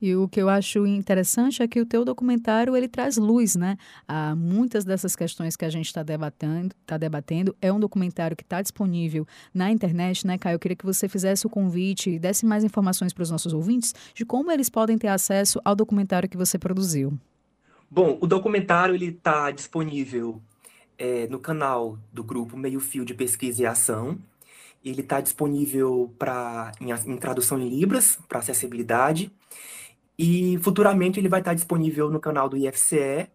E 0.00 0.14
o 0.14 0.28
que 0.28 0.40
eu 0.40 0.48
acho 0.48 0.86
interessante 0.86 1.60
é 1.60 1.66
que 1.66 1.80
o 1.80 1.86
teu 1.86 2.04
documentário 2.04 2.76
ele 2.76 2.86
traz 2.86 3.16
luz, 3.16 3.56
né? 3.56 3.76
A 4.06 4.32
muitas 4.36 4.84
dessas 4.84 5.16
questões 5.16 5.56
que 5.56 5.64
a 5.64 5.70
gente 5.70 5.86
está 5.86 6.04
debatendo, 6.04 6.72
tá 6.86 6.96
debatendo. 6.96 7.56
É 7.60 7.72
um 7.72 7.80
documentário 7.80 8.36
que 8.36 8.44
está 8.44 8.62
disponível 8.62 9.26
na 9.52 9.72
internet, 9.72 10.24
né, 10.24 10.38
Caio? 10.38 10.54
Eu 10.54 10.60
queria 10.60 10.76
que 10.76 10.86
você 10.86 11.08
fizesse 11.08 11.48
o 11.48 11.50
convite 11.50 12.10
e 12.10 12.18
desse 12.18 12.46
mais 12.46 12.62
informações 12.62 13.12
para 13.12 13.22
os 13.22 13.30
nossos 13.30 13.52
ouvintes 13.52 13.92
de 14.14 14.24
como 14.24 14.52
eles 14.52 14.70
podem 14.70 14.96
ter 14.96 15.08
acesso 15.08 15.60
ao 15.64 15.74
documentário 15.74 16.28
que 16.28 16.36
você 16.36 16.58
produziu. 16.60 17.18
Bom, 17.90 18.18
o 18.20 18.26
documentário 18.26 18.94
ele 18.94 19.06
está 19.06 19.50
disponível 19.50 20.42
é, 20.98 21.26
no 21.28 21.38
canal 21.38 21.98
do 22.12 22.22
grupo 22.22 22.56
Meio 22.56 22.80
Fio 22.80 23.04
de 23.04 23.14
Pesquisa 23.14 23.62
e 23.62 23.66
Ação. 23.66 24.18
Ele 24.84 25.00
está 25.00 25.20
disponível 25.20 26.14
para 26.18 26.72
em, 26.80 26.90
em 26.92 27.16
tradução 27.16 27.58
em 27.58 27.68
libras 27.68 28.18
para 28.28 28.40
acessibilidade 28.40 29.32
e 30.18 30.58
futuramente 30.58 31.18
ele 31.18 31.28
vai 31.28 31.40
estar 31.40 31.54
disponível 31.54 32.10
no 32.10 32.20
canal 32.20 32.48
do 32.48 32.56
IFCE. 32.58 33.28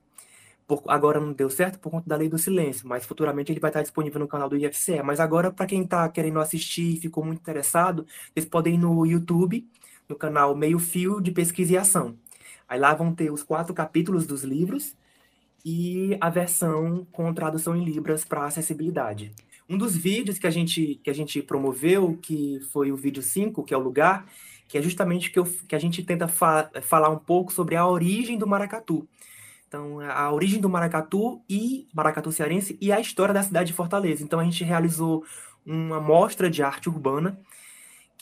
Por, 0.68 0.84
agora 0.88 1.20
não 1.20 1.34
deu 1.34 1.50
certo 1.50 1.80
por 1.80 1.92
conta 1.92 2.08
da 2.08 2.16
lei 2.16 2.30
do 2.30 2.38
silêncio, 2.38 2.88
mas 2.88 3.06
futuramente 3.06 3.52
ele 3.52 3.60
vai 3.60 3.70
estar 3.72 3.82
disponível 3.82 4.20
no 4.20 4.28
canal 4.28 4.50
do 4.50 4.58
IFCE. 4.58 5.02
Mas 5.04 5.20
agora, 5.20 5.52
para 5.52 5.66
quem 5.66 5.84
está 5.84 6.08
querendo 6.10 6.40
assistir 6.40 6.96
e 6.96 7.00
ficou 7.00 7.26
muito 7.26 7.40
interessado, 7.40 8.06
vocês 8.34 8.46
podem 8.46 8.76
ir 8.76 8.78
no 8.78 9.06
YouTube, 9.06 9.68
no 10.08 10.16
canal 10.16 10.56
Meio 10.56 10.80
Fio 10.80 11.22
de 11.22 11.32
Pesquisa 11.32 11.74
e 11.74 11.78
Ação. 11.78 12.18
Aí 12.68 12.80
lá 12.80 12.94
vão 12.94 13.14
ter 13.14 13.32
os 13.32 13.44
quatro 13.44 13.74
capítulos 13.74 14.26
dos 14.26 14.44
livros 14.44 14.96
e 15.66 16.18
a 16.20 16.30
versão 16.30 17.08
com 17.12 17.34
tradução 17.34 17.76
em 17.76 17.86
libras 17.86 18.26
para 18.26 18.46
acessibilidade. 18.46 19.32
Um 19.70 19.78
dos 19.78 19.96
vídeos 19.96 20.38
que 20.38 20.48
a 20.48 20.52
gente, 20.52 21.00
que 21.04 21.10
a 21.10 21.14
gente 21.14 21.42
promoveu, 21.42 22.18
que 22.22 22.60
foi 22.72 22.92
o 22.92 22.98
vídeo 22.98 23.24
5, 23.24 23.64
que 23.64 23.74
é 23.74 23.78
o 23.78 23.82
lugar, 23.82 24.26
que 24.68 24.78
é 24.78 24.82
justamente 24.82 25.32
que, 25.32 25.40
eu, 25.40 25.46
que 25.68 25.76
a 25.76 25.80
gente 25.80 26.04
tenta 26.04 26.28
fa 26.28 26.70
falar 26.82 27.10
um 27.10 27.18
pouco 27.18 27.54
sobre 27.54 27.76
a 27.76 27.88
origem 27.88 28.38
do 28.38 28.48
maracatu. 28.48 29.08
Então, 29.68 30.00
a 30.02 30.32
origem 30.32 30.62
do 30.62 30.70
maracatu 30.70 31.42
e 31.50 31.88
maracatu 31.94 32.32
cearense 32.32 32.78
e 32.80 32.92
a 32.92 33.00
história 33.00 33.34
da 33.34 33.42
cidade 33.42 33.68
de 33.68 33.74
Fortaleza. 33.74 34.24
Então, 34.24 34.40
a 34.40 34.44
gente 34.44 34.64
realizou 34.64 35.24
uma 35.66 36.00
mostra 36.00 36.50
de 36.50 36.62
arte 36.62 36.90
urbana 36.90 37.40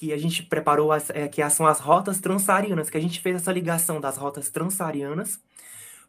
que 0.01 0.11
a 0.11 0.17
gente 0.17 0.41
preparou, 0.41 0.91
as, 0.91 1.11
é, 1.11 1.27
que 1.27 1.47
são 1.51 1.67
as 1.67 1.79
rotas 1.79 2.19
transsaarianas, 2.19 2.89
que 2.89 2.97
a 2.97 2.99
gente 2.99 3.21
fez 3.21 3.35
essa 3.35 3.51
ligação 3.51 4.01
das 4.01 4.17
rotas 4.17 4.49
transsaarianas 4.49 5.39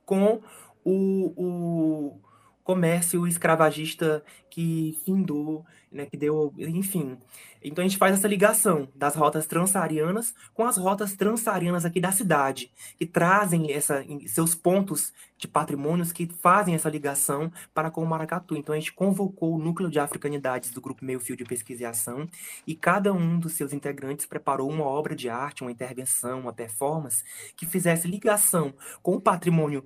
com 0.06 0.40
o, 0.82 1.34
o 1.36 2.20
comércio 2.62 3.26
escravagista 3.26 4.22
que 4.48 4.98
findou, 5.04 5.64
né, 5.90 6.06
que 6.06 6.16
deu, 6.16 6.52
enfim. 6.58 7.18
Então 7.62 7.84
a 7.84 7.88
gente 7.88 7.98
faz 7.98 8.14
essa 8.14 8.28
ligação 8.28 8.88
das 8.94 9.14
rotas 9.14 9.46
transsaarianas 9.46 10.34
com 10.52 10.64
as 10.64 10.76
rotas 10.76 11.14
transsaarianas 11.14 11.84
aqui 11.84 12.00
da 12.00 12.12
cidade, 12.12 12.70
que 12.98 13.06
trazem 13.06 13.72
essa, 13.72 14.04
seus 14.26 14.54
pontos 14.54 15.12
de 15.38 15.48
patrimônios 15.48 16.12
que 16.12 16.26
fazem 16.26 16.74
essa 16.74 16.88
ligação 16.88 17.50
para 17.72 17.90
com 17.90 18.02
o 18.02 18.06
Maracatu. 18.06 18.56
Então 18.56 18.74
a 18.74 18.78
gente 18.78 18.92
convocou 18.92 19.54
o 19.54 19.58
núcleo 19.58 19.90
de 19.90 19.98
africanidades 19.98 20.70
do 20.70 20.80
grupo 20.80 21.04
Meio 21.04 21.20
Fio 21.20 21.36
de 21.36 21.44
Pesquisa 21.44 21.82
e 21.82 21.86
Ação 21.86 22.28
e 22.66 22.74
cada 22.74 23.12
um 23.12 23.38
dos 23.38 23.54
seus 23.54 23.72
integrantes 23.72 24.26
preparou 24.26 24.70
uma 24.70 24.84
obra 24.84 25.14
de 25.14 25.28
arte, 25.28 25.62
uma 25.62 25.72
intervenção, 25.72 26.40
uma 26.40 26.52
performance 26.52 27.24
que 27.56 27.66
fizesse 27.66 28.08
ligação 28.08 28.74
com 29.02 29.14
o 29.14 29.20
patrimônio 29.20 29.84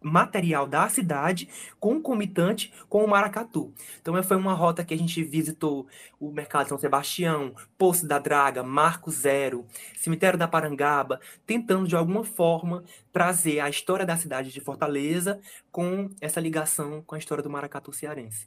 material 0.00 0.66
da 0.66 0.88
cidade 0.88 1.48
concomitante 1.80 2.72
com 2.88 3.04
o 3.04 3.08
Maracatu. 3.08 3.72
Então 4.00 4.20
foi 4.22 4.36
uma 4.36 4.54
rota 4.54 4.84
que 4.84 4.94
a 4.94 4.98
gente 4.98 5.22
visitou 5.22 5.86
o 6.20 6.30
Mercado 6.30 6.68
São 6.68 6.78
Sebastião, 6.78 7.54
Poço 7.76 8.06
da 8.06 8.18
Draga, 8.18 8.62
Marco 8.62 9.10
Zero, 9.10 9.66
Cemitério 9.96 10.38
da 10.38 10.48
Parangaba, 10.48 11.20
tentando 11.46 11.88
de 11.88 11.96
alguma 11.96 12.24
forma 12.24 12.84
trazer 13.12 13.60
a 13.60 13.68
história 13.68 14.06
da 14.06 14.16
cidade 14.16 14.52
de 14.52 14.60
Fortaleza 14.60 15.40
com 15.70 16.10
essa 16.20 16.40
ligação 16.40 17.02
com 17.02 17.14
a 17.14 17.18
história 17.18 17.42
do 17.42 17.50
Maracatu 17.50 17.92
cearense. 17.92 18.46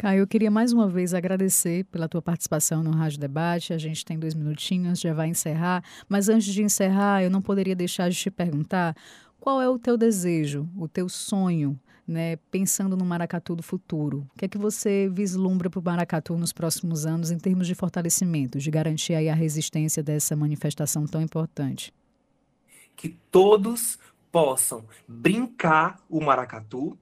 Caio, 0.00 0.20
eu 0.20 0.28
queria 0.28 0.48
mais 0.48 0.72
uma 0.72 0.88
vez 0.88 1.12
agradecer 1.12 1.82
pela 1.86 2.08
tua 2.08 2.22
participação 2.22 2.84
no 2.84 2.92
Rádio 2.92 3.18
Debate. 3.18 3.72
A 3.72 3.78
gente 3.78 4.04
tem 4.04 4.16
dois 4.16 4.32
minutinhos, 4.32 5.00
já 5.00 5.12
vai 5.12 5.26
encerrar. 5.26 5.82
Mas 6.08 6.28
antes 6.28 6.54
de 6.54 6.62
encerrar, 6.62 7.24
eu 7.24 7.28
não 7.28 7.42
poderia 7.42 7.74
deixar 7.74 8.08
de 8.08 8.16
te 8.16 8.30
perguntar 8.30 8.94
qual 9.40 9.60
é 9.60 9.68
o 9.68 9.78
teu 9.78 9.96
desejo, 9.96 10.68
o 10.76 10.88
teu 10.88 11.08
sonho, 11.08 11.78
né, 12.06 12.36
pensando 12.50 12.96
no 12.96 13.04
Maracatu 13.04 13.54
do 13.54 13.62
futuro? 13.62 14.26
O 14.34 14.38
que 14.38 14.46
é 14.46 14.48
que 14.48 14.58
você 14.58 15.08
vislumbra 15.12 15.68
para 15.68 15.78
o 15.80 15.82
Maracatu 15.82 16.36
nos 16.36 16.52
próximos 16.52 17.04
anos 17.04 17.30
em 17.30 17.38
termos 17.38 17.66
de 17.66 17.74
fortalecimento, 17.74 18.58
de 18.58 18.70
garantir 18.70 19.14
aí 19.14 19.28
a 19.28 19.34
resistência 19.34 20.02
dessa 20.02 20.34
manifestação 20.34 21.06
tão 21.06 21.20
importante? 21.20 21.92
Que 22.96 23.10
todos 23.30 23.98
possam 24.32 24.84
brincar 25.06 26.00
o 26.08 26.20
Maracatu, 26.20 26.98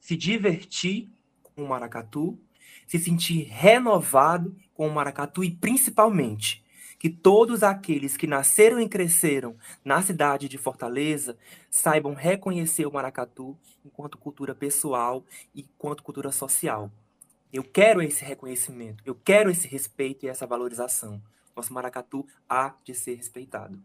se 0.00 0.16
divertir 0.16 1.08
com 1.42 1.64
o 1.64 1.68
Maracatu, 1.68 2.38
se 2.86 2.98
sentir 2.98 3.48
renovado 3.50 4.54
com 4.74 4.86
o 4.86 4.94
Maracatu 4.94 5.44
e 5.44 5.50
principalmente 5.50 6.61
que 7.02 7.10
todos 7.10 7.64
aqueles 7.64 8.16
que 8.16 8.28
nasceram 8.28 8.78
e 8.78 8.88
cresceram 8.88 9.56
na 9.84 10.00
cidade 10.00 10.48
de 10.48 10.56
Fortaleza 10.56 11.36
saibam 11.68 12.14
reconhecer 12.14 12.86
o 12.86 12.92
maracatu 12.92 13.58
enquanto 13.84 14.16
cultura 14.16 14.54
pessoal 14.54 15.24
e 15.52 15.62
enquanto 15.62 16.04
cultura 16.04 16.30
social. 16.30 16.92
Eu 17.52 17.64
quero 17.64 18.00
esse 18.00 18.24
reconhecimento, 18.24 19.02
eu 19.04 19.16
quero 19.16 19.50
esse 19.50 19.66
respeito 19.66 20.24
e 20.24 20.28
essa 20.28 20.46
valorização. 20.46 21.20
Nosso 21.56 21.74
maracatu 21.74 22.24
há 22.48 22.72
de 22.84 22.94
ser 22.94 23.16
respeitado. 23.16 23.82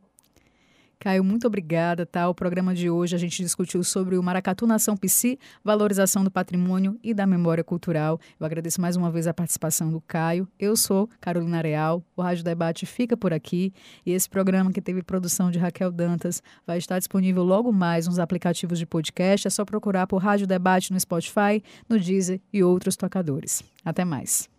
Caio, 0.99 1.23
muito 1.23 1.45
obrigada, 1.45 2.05
tá? 2.05 2.27
O 2.27 2.33
programa 2.33 2.73
de 2.73 2.89
hoje 2.89 3.15
a 3.15 3.19
gente 3.19 3.43
discutiu 3.43 3.83
sobre 3.83 4.17
o 4.17 4.23
Maracatu 4.23 4.65
Nação 4.65 4.97
Psi, 4.97 5.37
valorização 5.63 6.23
do 6.23 6.31
patrimônio 6.31 6.97
e 7.03 7.13
da 7.13 7.27
memória 7.27 7.63
cultural. 7.63 8.19
Eu 8.39 8.45
agradeço 8.45 8.81
mais 8.81 8.95
uma 8.95 9.11
vez 9.11 9.27
a 9.27 9.33
participação 9.33 9.91
do 9.91 10.01
Caio. 10.01 10.47
Eu 10.59 10.75
sou 10.75 11.07
Carolina 11.21 11.61
Real. 11.61 12.03
O 12.15 12.21
Rádio 12.21 12.43
Debate 12.43 12.85
fica 12.87 13.15
por 13.15 13.31
aqui 13.31 13.71
e 14.05 14.11
esse 14.11 14.27
programa 14.27 14.71
que 14.71 14.81
teve 14.81 15.03
produção 15.03 15.51
de 15.51 15.59
Raquel 15.59 15.91
Dantas 15.91 16.41
vai 16.65 16.79
estar 16.79 16.97
disponível 16.97 17.43
logo 17.43 17.71
mais 17.71 18.07
nos 18.07 18.17
aplicativos 18.17 18.79
de 18.79 18.85
podcast. 18.85 19.47
É 19.47 19.51
só 19.51 19.63
procurar 19.63 20.07
por 20.07 20.17
Rádio 20.17 20.47
Debate 20.47 20.91
no 20.91 20.99
Spotify, 20.99 21.63
no 21.87 21.99
Deezer 21.99 22.41
e 22.51 22.63
outros 22.63 22.95
tocadores. 22.95 23.61
Até 23.85 24.03
mais. 24.03 24.49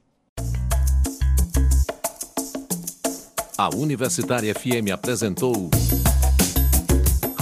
A 3.59 3.75
Universitária 3.75 4.55
FM 4.55 4.93
apresentou 4.95 5.69